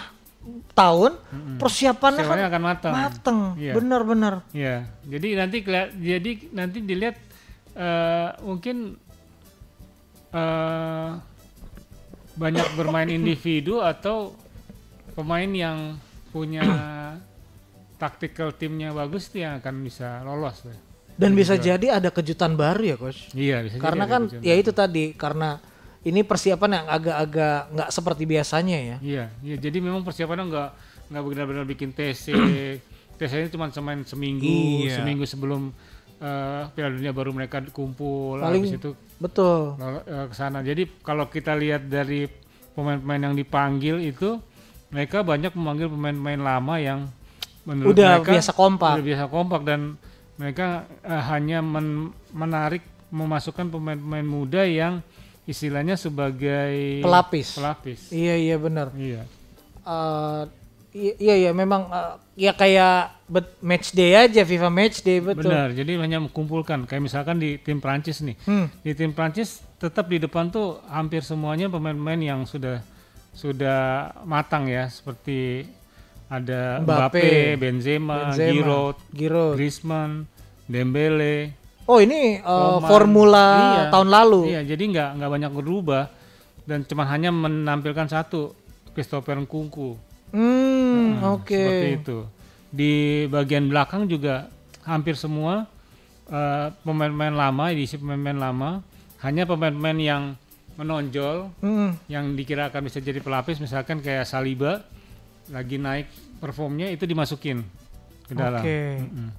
tahun 0.72 1.18
persiapannya 1.58 2.22
kan 2.22 2.26
Persiapannya 2.26 2.48
akan 2.48 2.62
matang. 2.64 2.94
mateng. 2.94 3.40
Iya. 3.58 3.74
Bener-bener. 3.74 4.34
Ya, 4.50 4.86
jadi 5.04 5.28
nanti 5.36 5.58
keliat- 5.60 5.94
jadi 5.94 6.32
nanti 6.52 6.78
dilihat 6.80 7.18
eh, 7.74 8.30
mungkin 8.42 8.98
eh, 10.32 11.10
banyak 12.40 12.68
bermain 12.80 13.12
individu 13.12 13.84
atau 13.84 14.32
pemain 15.12 15.52
yang 15.52 16.00
punya 16.32 16.64
tactical 18.00 18.56
timnya 18.56 18.96
bagus 18.96 19.28
yang 19.36 19.60
akan 19.60 19.84
bisa 19.84 20.24
lolos. 20.24 20.64
Dan 21.20 21.36
bisa 21.36 21.60
jadi 21.60 22.00
ada 22.00 22.08
kejutan 22.16 22.56
baru 22.56 22.96
ya 22.96 22.96
coach. 22.96 23.28
Iya, 23.36 23.60
bisa 23.68 23.76
jadi 23.76 23.84
Karena 23.84 24.04
ada 24.08 24.14
kan 24.16 24.22
ya 24.40 24.56
itu 24.56 24.72
tadi 24.72 25.12
karena 25.12 25.60
ini 26.08 26.24
persiapan 26.24 26.80
yang 26.80 26.86
agak-agak 26.88 27.60
nggak 27.76 27.90
seperti 27.92 28.24
biasanya 28.24 28.78
ya. 28.80 28.98
Iya, 29.04 29.26
iya. 29.44 29.56
Jadi 29.60 29.84
memang 29.84 30.08
persiapannya 30.08 30.48
nggak 30.48 30.70
nggak 31.12 31.24
benar-benar 31.28 31.66
bikin 31.68 31.92
TC. 31.92 32.32
TC 33.20 33.34
ini 33.36 33.50
cuma 33.52 33.68
semain 33.68 34.00
seminggu, 34.08 34.48
Iya. 34.88 35.04
seminggu 35.04 35.28
sebelum 35.28 35.76
eh, 36.20 36.62
Piala 36.70 36.92
Dunia 36.94 37.12
baru 37.12 37.32
mereka 37.32 37.64
kumpul. 37.66 38.40
Paling 38.40 38.64
Habis 38.64 38.78
itu 38.78 38.92
betul. 39.18 39.76
eh, 39.80 40.26
ke 40.28 40.36
sana. 40.36 40.60
Jadi 40.60 40.88
kalau 41.00 41.28
kita 41.28 41.56
lihat 41.56 41.88
dari 41.88 42.28
pemain-pemain 42.72 43.32
yang 43.32 43.36
dipanggil 43.36 44.00
itu 44.00 44.40
mereka 44.90 45.22
banyak 45.22 45.52
memanggil 45.54 45.88
pemain-pemain 45.88 46.40
lama 46.40 46.76
yang 46.78 47.00
menurut 47.64 47.94
Udah 47.94 48.20
mereka 48.20 48.32
biasa 48.34 48.52
kompak. 48.54 48.94
udah 48.96 49.06
biasa 49.06 49.26
kompak 49.28 49.62
dan 49.64 49.82
mereka 50.36 50.68
eh, 51.02 51.24
hanya 51.28 51.60
men- 51.60 52.12
menarik 52.32 52.82
memasukkan 53.10 53.68
pemain-pemain 53.68 54.24
muda 54.24 54.64
yang 54.64 55.02
istilahnya 55.44 55.98
sebagai 55.98 57.02
Pelapis. 57.02 57.58
pelapis. 57.58 58.00
Iya 58.14 58.36
iya 58.38 58.56
benar. 58.56 58.94
Iya. 58.94 59.26
I- 59.82 60.46
iya 60.94 61.36
iya 61.38 61.52
memang 61.52 61.86
eh, 61.88 62.14
ya 62.50 62.52
kayak 62.52 63.14
bet- 63.30 63.58
match 63.62 63.94
day 63.94 64.16
aja 64.16 64.42
FIFA 64.42 64.70
match 64.70 65.02
day 65.02 65.22
betul. 65.22 65.50
Benar. 65.50 65.70
Jadi 65.72 65.92
hanya 65.98 66.18
mengumpulkan 66.18 66.90
kayak 66.90 67.04
misalkan 67.04 67.38
di 67.38 67.62
tim 67.62 67.78
Prancis 67.78 68.26
nih. 68.26 68.34
Hmm. 68.44 68.66
Di 68.82 68.98
tim 68.98 69.14
Prancis 69.14 69.62
tetap 69.78 70.10
di 70.10 70.18
depan 70.18 70.50
tuh 70.50 70.82
hampir 70.90 71.22
semuanya 71.22 71.70
pemain-pemain 71.70 72.18
yang 72.20 72.42
sudah 72.44 72.82
sudah 73.32 74.10
matang 74.26 74.66
ya 74.66 74.90
seperti 74.90 75.64
ada 76.30 76.82
Mbappe, 76.82 77.22
Mbappe, 77.22 77.30
Benzema, 77.58 78.34
Benzema, 78.34 78.52
Giroud, 78.54 78.98
Giroud. 79.14 79.54
Griezmann, 79.58 80.12
Dembele. 80.66 81.58
Oh 81.90 81.98
ini 81.98 82.38
Coman. 82.42 82.86
formula 82.86 83.46
Iya, 83.50 83.84
tahun 83.90 84.10
lalu. 84.14 84.42
Iya, 84.54 84.62
jadi 84.62 84.84
nggak 84.94 85.10
nggak 85.18 85.32
banyak 85.34 85.52
berubah 85.58 86.04
dan 86.70 86.86
cuma 86.86 87.02
hanya 87.10 87.34
menampilkan 87.34 88.06
satu 88.06 88.54
Christopher 88.94 89.42
Nkunku. 89.42 90.09
Hmm, 90.32 91.20
Nah, 91.20 91.36
oke. 91.36 91.54
Seperti 91.56 91.90
itu. 91.96 92.18
Di 92.70 92.94
bagian 93.28 93.66
belakang 93.66 94.06
juga 94.06 94.48
hampir 94.86 95.18
semua 95.18 95.66
eh, 96.30 96.68
pemain-pemain 96.86 97.34
lama, 97.34 97.74
diisi 97.74 97.98
pemain-pemain 97.98 98.38
lama, 98.38 98.72
hanya 99.26 99.50
pemain-pemain 99.50 99.98
yang 99.98 100.24
menonjol, 100.78 101.50
Hmm, 101.60 101.98
yang 102.06 102.38
dikira 102.38 102.70
akan 102.70 102.86
bisa 102.86 103.02
jadi 103.02 103.18
pelapis, 103.18 103.58
misalkan 103.58 104.00
kayak 104.00 104.30
Saliba 104.30 104.86
lagi 105.50 105.82
naik 105.82 106.06
performnya 106.38 106.88
itu 106.88 107.04
dimasukin 107.04 107.66
ke 108.30 108.34
dalam. 108.38 108.62
Oke. 108.62 108.80
Mm-mm. 109.02 109.30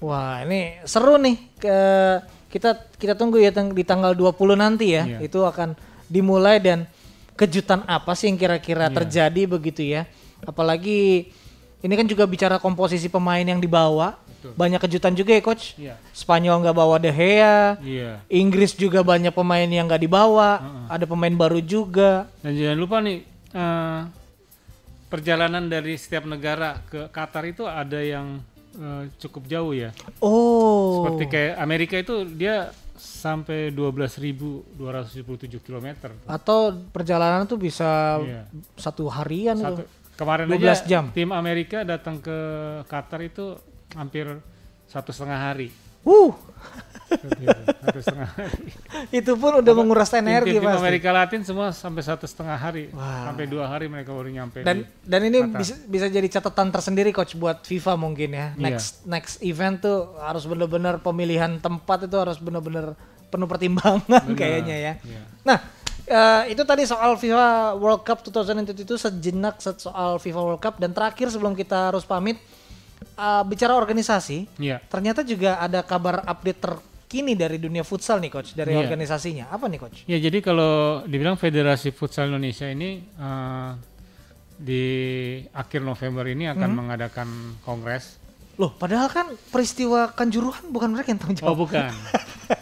Wah, 0.00 0.40
ini 0.42 0.80
seru 0.88 1.20
nih. 1.20 1.36
Ke 1.60 1.76
kita 2.48 2.88
kita 2.96 3.14
tunggu 3.14 3.36
ya 3.36 3.52
di 3.52 3.84
tanggal 3.84 4.16
20 4.16 4.56
nanti 4.56 4.96
ya. 4.96 5.04
Iya. 5.04 5.18
Itu 5.20 5.44
akan 5.44 5.76
dimulai 6.08 6.56
dan 6.58 6.88
kejutan 7.36 7.84
apa 7.84 8.16
sih 8.16 8.32
yang 8.32 8.40
kira-kira 8.40 8.88
Iya. 8.88 8.96
terjadi 8.96 9.42
begitu 9.46 9.84
ya. 9.84 10.08
Apalagi 10.44 11.30
ini 11.80 11.94
kan 11.96 12.04
juga 12.04 12.28
bicara 12.28 12.60
komposisi 12.60 13.08
pemain 13.08 13.42
yang 13.42 13.60
dibawa. 13.60 14.16
Banyak 14.40 14.80
kejutan 14.80 15.12
juga 15.12 15.36
ya 15.36 15.42
coach. 15.44 15.76
Iya. 15.76 16.00
Spanyol 16.16 16.64
nggak 16.64 16.76
bawa 16.76 16.96
De 16.96 17.12
Gea. 17.12 17.76
Iya. 17.80 18.24
Inggris 18.32 18.72
juga 18.72 19.04
banyak 19.04 19.32
pemain 19.32 19.68
yang 19.68 19.84
nggak 19.84 20.00
dibawa. 20.00 20.60
Ada 20.88 21.04
pemain 21.04 21.32
baru 21.32 21.60
juga. 21.60 22.24
Dan 22.40 22.56
jangan 22.56 22.78
lupa 22.80 22.96
nih 23.04 23.20
eh, 23.52 24.00
perjalanan 25.12 25.68
dari 25.68 25.92
setiap 26.00 26.24
negara 26.24 26.80
ke 26.88 27.12
Qatar 27.12 27.44
itu 27.48 27.68
ada 27.68 28.00
yang 28.00 28.40
eh, 28.80 29.12
cukup 29.20 29.44
jauh 29.44 29.76
ya. 29.76 29.92
Oh. 30.24 31.04
Seperti 31.04 31.24
kayak 31.28 31.54
Amerika 31.60 31.94
itu 32.00 32.24
dia 32.24 32.72
sampai 32.96 33.72
12.277 33.72 35.60
km. 35.60 35.86
Atau 36.28 36.80
perjalanan 36.92 37.44
tuh 37.44 37.56
bisa 37.56 38.20
Iya. 38.20 38.44
satu 38.76 39.08
harian 39.08 39.56
Satu 39.56 39.84
tuh. 39.84 39.99
Kemarin 40.20 40.44
12 40.52 40.60
aja 40.60 40.74
jam. 40.84 41.04
tim 41.16 41.32
Amerika 41.32 41.80
datang 41.80 42.20
ke 42.20 42.36
Qatar 42.84 43.24
itu 43.24 43.56
hampir 43.96 44.28
satu 44.84 45.16
setengah 45.16 45.40
hari. 45.40 45.72
Uh, 46.00 46.32
satu 47.84 48.00
setengah 48.00 48.28
hari. 48.28 48.68
itu 49.20 49.32
pun 49.36 49.60
udah 49.60 49.72
menguras 49.76 50.12
energi 50.16 50.56
Tim-tim 50.56 50.68
pasti. 50.68 50.80
Amerika 50.80 51.10
Latin 51.12 51.40
semua 51.44 51.72
sampai 51.76 52.02
satu 52.04 52.24
setengah 52.24 52.56
hari, 52.56 52.88
Wah. 52.92 53.32
sampai 53.32 53.44
dua 53.48 53.68
hari 53.68 53.88
mereka 53.88 54.12
baru 54.12 54.28
nyampe. 54.32 54.64
Dan 54.64 54.88
dan 55.04 55.20
ini 55.24 55.44
Qatar. 55.44 55.60
bisa 55.60 55.74
bisa 55.88 56.06
jadi 56.08 56.28
catatan 56.28 56.68
tersendiri 56.72 57.10
coach 57.12 57.36
buat 57.36 57.64
FIFA 57.64 57.96
mungkin 58.00 58.30
ya. 58.32 58.46
Iya. 58.56 58.60
Next 58.60 59.04
next 59.04 59.34
event 59.44 59.84
tuh 59.84 60.16
harus 60.20 60.44
bener-bener 60.48 61.00
pemilihan 61.00 61.60
tempat 61.60 62.08
itu 62.08 62.16
harus 62.16 62.36
bener-bener 62.40 62.96
penuh 63.30 63.46
pertimbangan 63.46 64.02
Benar, 64.08 64.34
kayaknya 64.34 64.76
ya. 64.76 64.92
iya. 65.06 65.22
Nah, 65.46 65.62
eh, 66.10 66.42
itu 66.50 66.62
tadi 66.62 66.82
soal 66.84 67.14
FIFA 67.14 67.46
World 67.74 68.02
Cup 68.02 68.18
2022 68.20 68.82
itu 68.82 68.96
sejenak 68.96 69.58
set- 69.58 69.78
soal 69.80 70.18
FIFA 70.18 70.40
World 70.44 70.60
Cup 70.60 70.74
dan 70.76 70.90
terakhir 70.90 71.30
sebelum 71.30 71.54
kita 71.54 71.88
harus 71.88 72.02
pamit 72.02 72.36
eh, 73.16 73.42
bicara 73.44 73.72
organisasi, 73.74 74.44
Iya. 74.58 74.82
ternyata 74.84 75.22
juga 75.22 75.56
ada 75.56 75.80
kabar 75.80 76.20
update 76.22 76.60
terkini 76.60 77.32
dari 77.32 77.56
dunia 77.56 77.80
futsal 77.80 78.18
nih 78.18 78.28
coach 78.28 78.52
dari 78.52 78.72
Iya. 78.72 78.82
organisasinya. 78.82 79.44
Apa 79.48 79.66
nih 79.66 79.78
coach? 79.78 79.98
Ya 80.04 80.16
jadi 80.16 80.38
kalau 80.40 80.72
dibilang 81.04 81.34
Federasi 81.34 81.90
Futsal 81.90 82.28
Indonesia 82.28 82.66
ini 82.66 83.00
eh, 83.00 83.70
di 84.54 84.84
akhir 85.48 85.80
November 85.80 86.28
ini 86.28 86.44
akan 86.46 86.68
Hmm. 86.68 86.78
mengadakan 86.78 87.28
kongres. 87.60 88.19
Loh, 88.60 88.70
padahal 88.70 89.08
kan 89.08 89.24
peristiwa 89.48 90.12
kanjuruhan 90.12 90.68
bukan 90.68 90.92
mereka 90.92 91.08
yang 91.08 91.18
tanggung 91.18 91.38
jawab. 91.38 91.50
Oh 91.50 91.58
bukan, 91.58 91.88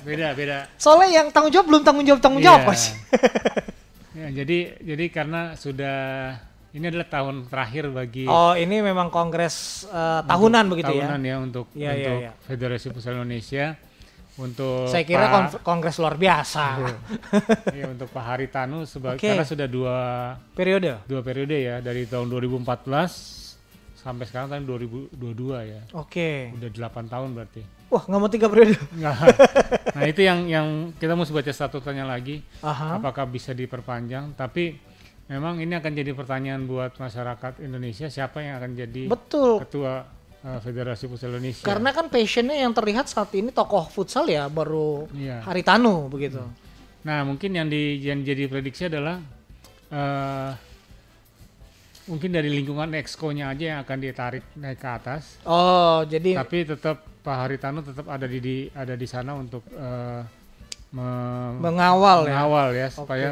beda 0.04 0.30
beda. 0.32 0.70
Soalnya 0.76 1.10
yang 1.12 1.26
tanggung 1.28 1.50
jawab 1.50 1.66
belum 1.66 1.82
tanggung 1.82 2.06
jawab 2.06 2.20
tanggung 2.20 2.38
jawab 2.38 2.60
Iya. 2.60 2.68
coach. 2.68 2.84
Ya, 4.14 4.26
jadi 4.32 4.58
jadi 4.78 5.04
karena 5.08 5.54
sudah 5.54 5.98
ini 6.70 6.84
adalah 6.84 7.08
tahun 7.08 7.46
terakhir 7.46 7.88
bagi 7.88 8.26
Oh, 8.26 8.52
ini 8.52 8.78
memang 8.78 9.08
kongres 9.08 9.86
eh, 9.86 10.20
tahunan 10.22 10.64
begitu 10.68 10.86
tahunan 10.88 11.18
ya. 11.18 11.28
ya 11.28 11.36
untuk 11.40 11.66
Iya, 11.72 11.82
iya, 11.88 11.90
untuk 11.90 12.14
iya. 12.20 12.30
Federasi 12.44 12.86
Futsal 12.88 13.14
Indonesia 13.16 13.74
untuk 14.36 14.86
Saya 14.86 15.02
kira 15.02 15.26
Pak- 15.26 15.62
kongres 15.62 15.96
luar 15.96 16.14
biasa. 16.14 16.78
ya, 17.72 17.86
untuk 17.88 18.06
Pak 18.06 18.22
Haritanu 18.24 18.84
sebagai 18.84 19.18
Oke. 19.18 19.34
karena 19.34 19.42
sudah 19.42 19.66
dua 19.66 19.96
Periode. 20.52 21.02
dua 21.04 21.22
periode 21.22 21.56
ya 21.56 21.78
dari 21.80 22.04
tahun 22.04 22.26
2014 22.28 23.47
sampai 24.08 24.24
sekarang 24.24 24.48
tahun 24.48 24.64
2022 24.64 25.68
ya. 25.68 25.80
Oke. 25.92 26.48
Udah 26.56 26.70
8 26.72 27.12
tahun 27.12 27.28
berarti. 27.36 27.60
Wah, 27.92 28.02
nggak 28.08 28.20
mau 28.20 28.30
tiga 28.32 28.48
periode. 28.48 28.72
Nggak. 28.96 29.16
nah, 29.92 30.04
itu 30.08 30.20
yang 30.24 30.48
yang 30.48 30.66
kita 30.96 31.12
mesti 31.12 31.32
baca 31.32 31.52
statutanya 31.52 32.04
lagi 32.08 32.40
Aha. 32.64 32.96
apakah 33.00 33.24
bisa 33.24 33.56
diperpanjang 33.56 34.36
tapi 34.36 34.76
memang 35.28 35.56
ini 35.60 35.72
akan 35.72 35.92
jadi 35.96 36.12
pertanyaan 36.12 36.68
buat 36.68 36.96
masyarakat 36.96 37.64
Indonesia 37.64 38.08
siapa 38.08 38.44
yang 38.44 38.60
akan 38.60 38.70
jadi 38.76 39.02
Betul. 39.08 39.60
ketua 39.64 40.04
uh, 40.44 40.58
Federasi 40.60 41.04
Futsal 41.08 41.36
Indonesia. 41.36 41.64
Karena 41.64 41.92
kan 41.92 42.08
passionnya 42.12 42.56
yang 42.60 42.72
terlihat 42.72 43.08
saat 43.08 43.32
ini 43.36 43.52
tokoh 43.52 43.88
futsal 43.88 44.24
ya 44.28 44.48
baru 44.48 45.08
Iya. 45.12 45.44
Haritanu 45.48 46.08
begitu. 46.12 46.40
Nah, 47.04 47.24
mungkin 47.24 47.56
yang 47.56 47.68
di 47.72 48.04
yang 48.04 48.20
jadi 48.20 48.48
prediksi 48.52 48.88
adalah 48.88 49.16
eh 49.88 50.67
mungkin 52.08 52.32
dari 52.32 52.48
lingkungan 52.48 52.88
exco-nya 52.96 53.52
aja 53.52 53.64
yang 53.76 53.78
akan 53.84 53.98
ditarik 54.00 54.44
naik 54.56 54.80
ke 54.80 54.88
atas. 54.88 55.36
Oh, 55.44 56.02
jadi 56.02 56.34
Tapi 56.34 56.64
tetap 56.64 57.04
Pak 57.20 57.36
Haritanu 57.38 57.84
tetap 57.84 58.08
ada 58.08 58.24
di, 58.24 58.40
di- 58.40 58.70
ada 58.72 58.96
di 58.96 59.04
sana 59.04 59.36
untuk 59.36 59.60
eh, 59.70 60.20
me- 60.90 61.54
mengawal 61.60 62.24
ya. 62.24 62.32
mengawal 62.32 62.68
ya 62.72 62.88
Oke. 62.88 62.96
supaya 62.96 63.28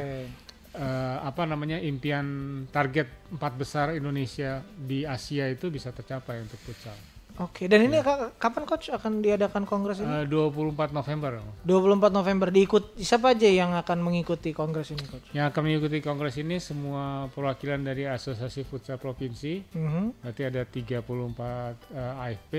eh, 0.76 1.16
apa 1.24 1.42
namanya 1.48 1.80
impian 1.80 2.26
target 2.68 3.08
empat 3.32 3.52
besar 3.56 3.96
Indonesia 3.96 4.60
di 4.76 5.08
Asia 5.08 5.48
itu 5.48 5.72
bisa 5.72 5.88
tercapai 5.90 6.44
untuk 6.44 6.60
futsal. 6.60 6.94
Oke, 7.36 7.68
dan 7.68 7.84
ini 7.84 8.00
ka- 8.00 8.32
kapan 8.34 8.64
coach 8.64 8.88
akan 8.88 9.20
diadakan 9.20 9.62
kongres 9.62 10.00
ini? 10.00 10.08
Eh, 10.08 10.24
24 10.24 10.88
November 10.90 11.36
24 11.62 12.08
November 12.10 12.48
diikut 12.48 12.96
siapa 12.96 13.30
aja 13.30 13.44
yang 13.44 13.76
akan 13.76 14.00
mengikuti 14.00 14.50
kongres 14.50 14.88
ini 14.88 15.04
coach? 15.04 15.28
yang 15.30 15.46
akan 15.46 15.60
mengikuti 15.62 16.00
kongres 16.00 16.36
ini 16.36 16.56
semua 16.58 17.28
perwakilan 17.28 17.84
dari 17.84 18.04
Asosiasi 18.04 18.62
Futsal 18.62 18.96
Provinsi 18.96 19.60
Mhm. 19.68 20.24
Berarti 20.24 20.42
ada 20.42 20.62
34 20.64 21.76
eh, 21.90 22.24
AFP, 22.24 22.52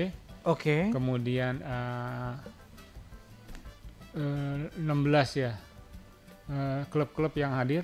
Oke. 0.44 0.76
kemudian 0.88 1.58
eh, 1.58 2.32
eh, 4.14 4.56
16 4.78 4.88
ya 5.36 5.52
eh, 6.46 6.80
klub-klub 6.86 7.34
yang 7.34 7.52
hadir. 7.52 7.82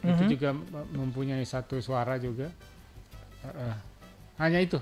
Itu 0.00 0.24
Mhm. 0.24 0.30
juga 0.30 0.50
mempunyai 0.90 1.44
satu 1.44 1.78
suara 1.78 2.16
juga. 2.16 2.48
Eh, 3.42 3.52
eh. 3.52 3.76
Hanya 4.36 4.58
itu. 4.58 4.80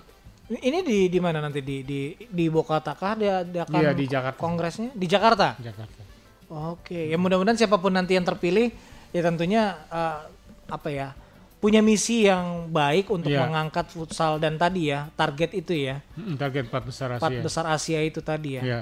Ini 0.51 0.83
di 0.83 1.07
di 1.07 1.19
mana 1.19 1.39
nanti 1.39 1.63
di 1.63 1.81
di 1.81 2.01
di 2.19 2.45
Bokata 2.47 2.93
kah 2.93 3.15
dia 3.15 3.41
dia 3.43 3.63
akan 3.63 3.79
Iya, 3.79 3.91
di 3.93 4.05
Jakarta. 4.05 4.35
kongresnya 4.37 4.91
di 4.91 5.07
Jakarta. 5.07 5.55
Jakarta. 5.57 6.03
Oke, 6.51 7.07
ya 7.07 7.15
mudah-mudahan 7.15 7.55
siapa 7.55 7.79
pun 7.79 7.95
nanti 7.95 8.13
yang 8.13 8.27
terpilih 8.27 8.75
ya 9.09 9.23
tentunya 9.23 9.63
eh, 9.87 10.19
apa 10.67 10.89
ya 10.89 11.15
punya 11.57 11.79
misi 11.79 12.27
yang 12.27 12.67
baik 12.67 13.07
untuk 13.09 13.31
Iya. 13.31 13.47
mengangkat 13.47 13.87
futsal 13.89 14.37
dan 14.37 14.57
tadi 14.57 14.89
ya 14.89 15.07
target 15.13 15.55
itu 15.55 15.77
ya 15.77 16.03
Target 16.35 16.67
empat 16.67 16.83
besar 16.83 17.09
empat 17.15 17.31
Asia. 17.31 17.43
besar 17.45 17.65
Asia 17.69 18.01
itu 18.01 18.19
tadi 18.19 18.59
ya. 18.59 18.63
Ya. 18.65 18.81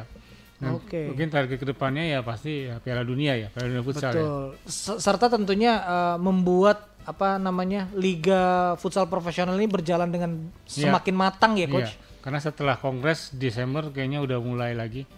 Dan 0.58 0.74
Oke. 0.74 1.06
Mungkin 1.06 1.28
target 1.28 1.54
ke 1.54 1.66
depannya 1.66 2.02
ya 2.02 2.18
pasti 2.20 2.66
ya 2.66 2.78
Piala 2.78 3.02
Dunia 3.02 3.36
ya, 3.36 3.46
Piala 3.48 3.68
Dunia 3.68 3.84
Futsal 3.84 4.10
ya. 4.10 4.16
Betul. 4.16 4.46
Se- 4.64 4.98
Serta 4.98 5.28
tentunya 5.28 5.72
eh, 5.78 6.16
membuat 6.16 6.88
apa 7.08 7.40
namanya 7.40 7.88
liga 7.94 8.40
futsal 8.76 9.08
profesional 9.08 9.56
ini 9.56 9.64
berjalan 9.64 10.06
dengan 10.06 10.30
Iya. 10.66 10.92
semakin 10.92 11.14
matang 11.16 11.56
ya 11.56 11.64
Iya. 11.64 11.72
coach. 11.72 11.92
Karena 12.20 12.38
setelah 12.38 12.76
Kongres 12.76 13.32
Desember 13.32 13.88
kayaknya 13.88 14.20
udah 14.20 14.38
mulai 14.38 14.76
lagi 14.76 15.08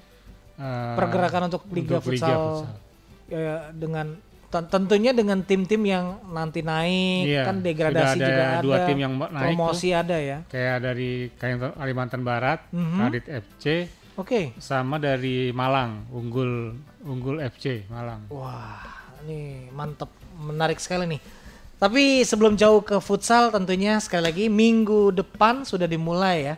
eh, 0.54 0.94
Pergerakan 0.94 1.48
untuk 1.48 1.66
liga 1.68 1.98
untuk 1.98 2.06
futsal. 2.06 2.68
Ya, 3.26 3.72
dengan 3.72 4.20
ten- 4.46 4.68
tentunya 4.68 5.10
dengan 5.10 5.40
tim-tim 5.40 5.80
yang 5.80 6.20
nanti 6.28 6.60
naik 6.60 7.24
Iya, 7.24 7.42
kan 7.42 7.56
degradasi 7.58 8.18
ada 8.18 8.26
juga 8.28 8.44
ada. 8.44 8.60
dua 8.60 8.76
tim 8.84 8.98
yang 8.98 9.12
naik 9.16 9.56
promosi 9.56 9.88
ada 9.90 10.14
ya. 10.14 10.38
kayak 10.46 10.76
dari 10.80 11.32
Kalimantan 11.72 12.20
Barat, 12.20 12.66
Mhm. 12.68 12.98
Radit 13.00 13.26
FC, 13.26 13.64
Oke. 14.14 14.52
sama 14.58 14.98
dari 14.98 15.48
Malang, 15.50 16.04
Unggul 16.12 16.76
Unggul 17.00 17.40
FC 17.40 17.88
Malang. 17.88 18.28
Wah, 18.28 18.84
ini 19.24 19.64
mantep, 19.72 20.12
menarik 20.36 20.76
sekali 20.76 21.08
nih. 21.08 21.20
Tapi 21.80 22.28
sebelum 22.28 22.60
jauh 22.60 22.84
ke 22.84 23.00
futsal 23.00 23.48
tentunya 23.48 23.96
sekali 24.04 24.22
lagi 24.28 24.44
minggu 24.52 25.16
depan 25.16 25.64
sudah 25.64 25.88
dimulai 25.88 26.52
ya 26.52 26.56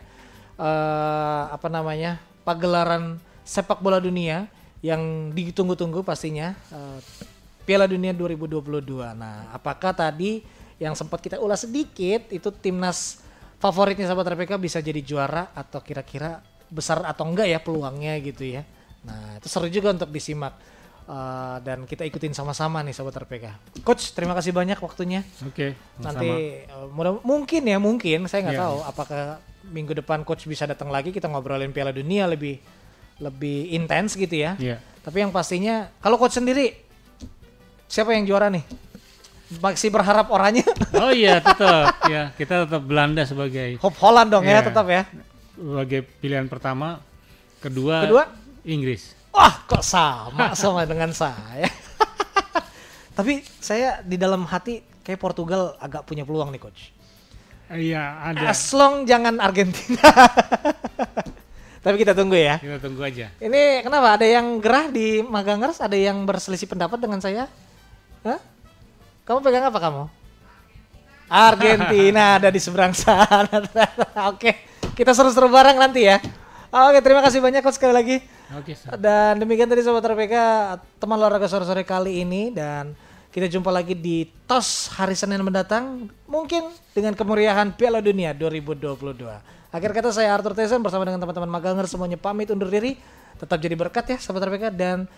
eh 0.53 1.43
apa 1.49 1.65
namanya 1.71 2.19
pagelaran 2.43 3.17
sepak 3.47 3.79
bola 3.79 3.97
dunia 4.03 4.51
yang 4.83 5.31
ditunggu-tunggu 5.31 6.03
pastinya 6.03 6.53
eh, 6.69 6.99
Piala 7.63 7.87
Dunia 7.87 8.11
2022. 8.11 8.59
Nah, 9.15 9.47
apakah 9.55 9.95
tadi 9.95 10.43
yang 10.75 10.91
sempat 10.99 11.23
kita 11.23 11.39
ulas 11.39 11.63
sedikit 11.63 12.27
itu 12.27 12.51
timnas 12.51 13.23
favoritnya 13.63 14.11
sahabat 14.11 14.35
RPK 14.35 14.59
bisa 14.59 14.83
jadi 14.83 14.99
juara 14.99 15.55
atau 15.55 15.79
kira-kira 15.79 16.43
besar 16.67 16.99
atau 17.07 17.23
enggak 17.23 17.47
ya 17.47 17.63
peluangnya 17.63 18.19
gitu 18.19 18.43
ya. 18.43 18.67
Nah, 19.07 19.39
itu 19.39 19.47
seru 19.47 19.71
juga 19.71 19.95
untuk 19.95 20.11
disimak. 20.11 20.59
Eh, 21.03 21.57
dan 21.61 21.83
kita 21.83 22.03
ikutin 22.03 22.31
sama-sama 22.31 22.79
nih 22.79 22.95
sahabat 22.95 23.27
RPK. 23.27 23.45
Coach, 23.83 24.15
terima 24.15 24.31
kasih 24.31 24.49
banyak 24.49 24.79
waktunya. 24.79 25.19
Oke, 25.43 25.75
Nanti 25.99 26.23
sama. 26.23 26.39
eh, 26.39 26.63
mudah 26.89 27.19
mungkin 27.21 27.59
ya 27.61 27.75
mungkin 27.75 28.23
saya 28.25 28.47
nggak 28.47 28.55
Iya. 28.55 28.63
tahu 28.63 28.77
apakah 28.81 29.21
minggu 29.65 29.91
depan 29.93 30.23
coach 30.23 30.43
bisa 30.43 30.63
datang 30.63 30.87
lagi 30.87 31.11
kita 31.11 31.27
ngobrolin 31.27 31.69
Piala 31.69 31.91
Dunia 31.91 32.23
lebih 32.23 32.55
lebih 33.19 33.71
intens 33.71 34.15
gitu 34.15 34.31
ya. 34.31 34.55
Iya. 34.55 34.79
Tapi 35.01 35.17
yang 35.19 35.29
pastinya 35.29 35.91
kalau 35.99 36.15
coach 36.15 36.33
sendiri 36.33 36.71
siapa 37.85 38.11
yang 38.11 38.23
juara 38.23 38.47
nih? 38.47 38.63
Masih 39.53 39.91
berharap 39.91 40.31
orangnya 40.31 40.65
Oh 40.97 41.11
iya, 41.11 41.37
tetap 41.37 41.99
ya 42.07 42.31
kita 42.33 42.63
tetap 42.65 42.79
Belanda 42.81 43.21
sebagai 43.21 43.75
Hope 43.77 43.99
Holland 43.99 44.31
dong 44.31 44.43
ya 44.43 44.57
Iya. 44.57 44.65
tetap 44.65 44.87
ya. 44.87 45.03
sebagai 45.53 45.99
pilihan 46.17 46.47
pertama, 46.47 47.03
kedua, 47.59 48.07
Kedua? 48.07 48.23
Inggris. 48.63 49.13
Wah, 49.33 49.53
kok 49.65 49.81
sama 49.81 50.53
sama 50.53 50.85
dengan 50.85 51.09
saya. 51.09 51.67
Tapi 53.17 53.41
saya 53.57 53.99
di 54.05 54.17
dalam 54.17 54.45
hati 54.45 54.85
kayak 55.01 55.19
Portugal 55.19 55.73
agak 55.81 56.05
punya 56.05 56.21
peluang 56.23 56.53
nih 56.53 56.61
coach. 56.61 56.93
Iya, 57.73 58.33
ada. 58.33 58.53
As 58.53 58.69
long 58.71 59.09
jangan 59.09 59.41
Argentina. 59.41 60.09
Tapi 61.83 61.95
kita 61.99 62.15
tunggu 62.15 62.37
ya. 62.37 62.61
Kita 62.61 62.79
tunggu 62.79 63.01
aja. 63.03 63.33
Ini 63.41 63.83
kenapa 63.83 64.15
ada 64.15 64.23
yang 64.23 64.61
gerah 64.61 64.87
di 64.87 65.19
Magangers? 65.19 65.83
Ada 65.83 65.97
yang 65.97 66.23
berselisih 66.23 66.69
pendapat 66.69 66.95
dengan 67.01 67.19
saya? 67.19 67.49
Hah? 68.23 68.39
Kamu 69.27 69.43
pegang 69.43 69.67
apa 69.67 69.79
kamu? 69.81 70.03
Argentina 71.27 72.37
ada 72.39 72.53
di 72.53 72.61
seberang 72.61 72.93
sana. 72.93 73.49
Oke, 74.31 74.63
kita 74.93 75.11
seru-seru 75.11 75.49
bareng 75.49 75.81
nanti 75.81 76.05
ya. 76.07 76.21
Oke, 76.73 77.05
terima 77.05 77.21
kasih 77.21 77.37
banyak 77.37 77.61
coach 77.61 77.77
sekali 77.77 77.93
lagi. 77.93 78.17
Oke, 78.57 78.73
Sa. 78.73 78.97
Dan 78.97 79.37
demikian 79.37 79.69
tadi 79.69 79.85
sobat 79.85 80.01
RPK 80.01 80.35
teman 80.97 81.21
olahraga 81.21 81.45
sore-sore 81.45 81.85
kali 81.85 82.25
ini 82.25 82.49
dan 82.49 82.97
Kita 83.33 83.49
jumpa 83.49 83.73
lagi 83.73 83.97
di 83.97 84.29
TOS 84.45 84.93
hari 84.93 85.17
Senin 85.17 85.41
mendatang. 85.41 86.05
Mungkin 86.29 86.69
dengan 86.93 87.17
kemeriahan 87.17 87.73
Piala 87.73 87.97
Dunia 87.97 88.29
2022. 88.29 88.93
Akhir 89.73 89.89
kata 89.89 90.13
saya 90.13 90.37
Arthur 90.37 90.53
Tesan 90.53 90.85
bersama 90.85 91.01
dengan 91.01 91.17
teman-teman 91.17 91.49
Maganger 91.49 91.89
semuanya 91.89 92.13
pamit 92.13 92.53
undur 92.53 92.69
diri. 92.69 92.93
Tetap 93.41 93.57
jadi 93.57 93.73
berkat 93.73 94.05
ya 94.13 94.17
sahabat 94.21 94.53
RPK 94.53 94.69
dan 94.77 95.09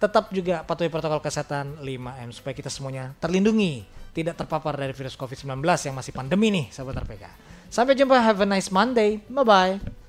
tetap 0.00 0.32
juga 0.32 0.64
patuhi 0.64 0.88
protokol 0.88 1.20
kesehatan 1.20 1.84
5M 1.84 2.32
supaya 2.32 2.56
kita 2.56 2.72
semuanya 2.72 3.12
terlindungi, 3.20 3.84
tidak 4.16 4.40
terpapar 4.40 4.80
dari 4.80 4.96
virus 4.96 5.12
COVID-19 5.20 5.60
yang 5.60 5.92
masih 5.92 6.16
pandemi 6.16 6.48
nih 6.48 6.72
sahabat 6.72 7.04
RPK. 7.04 7.28
Sampai 7.68 7.92
jumpa, 7.92 8.16
have 8.24 8.40
a 8.40 8.48
nice 8.48 8.72
Monday. 8.72 9.20
Bye-bye. 9.28 9.99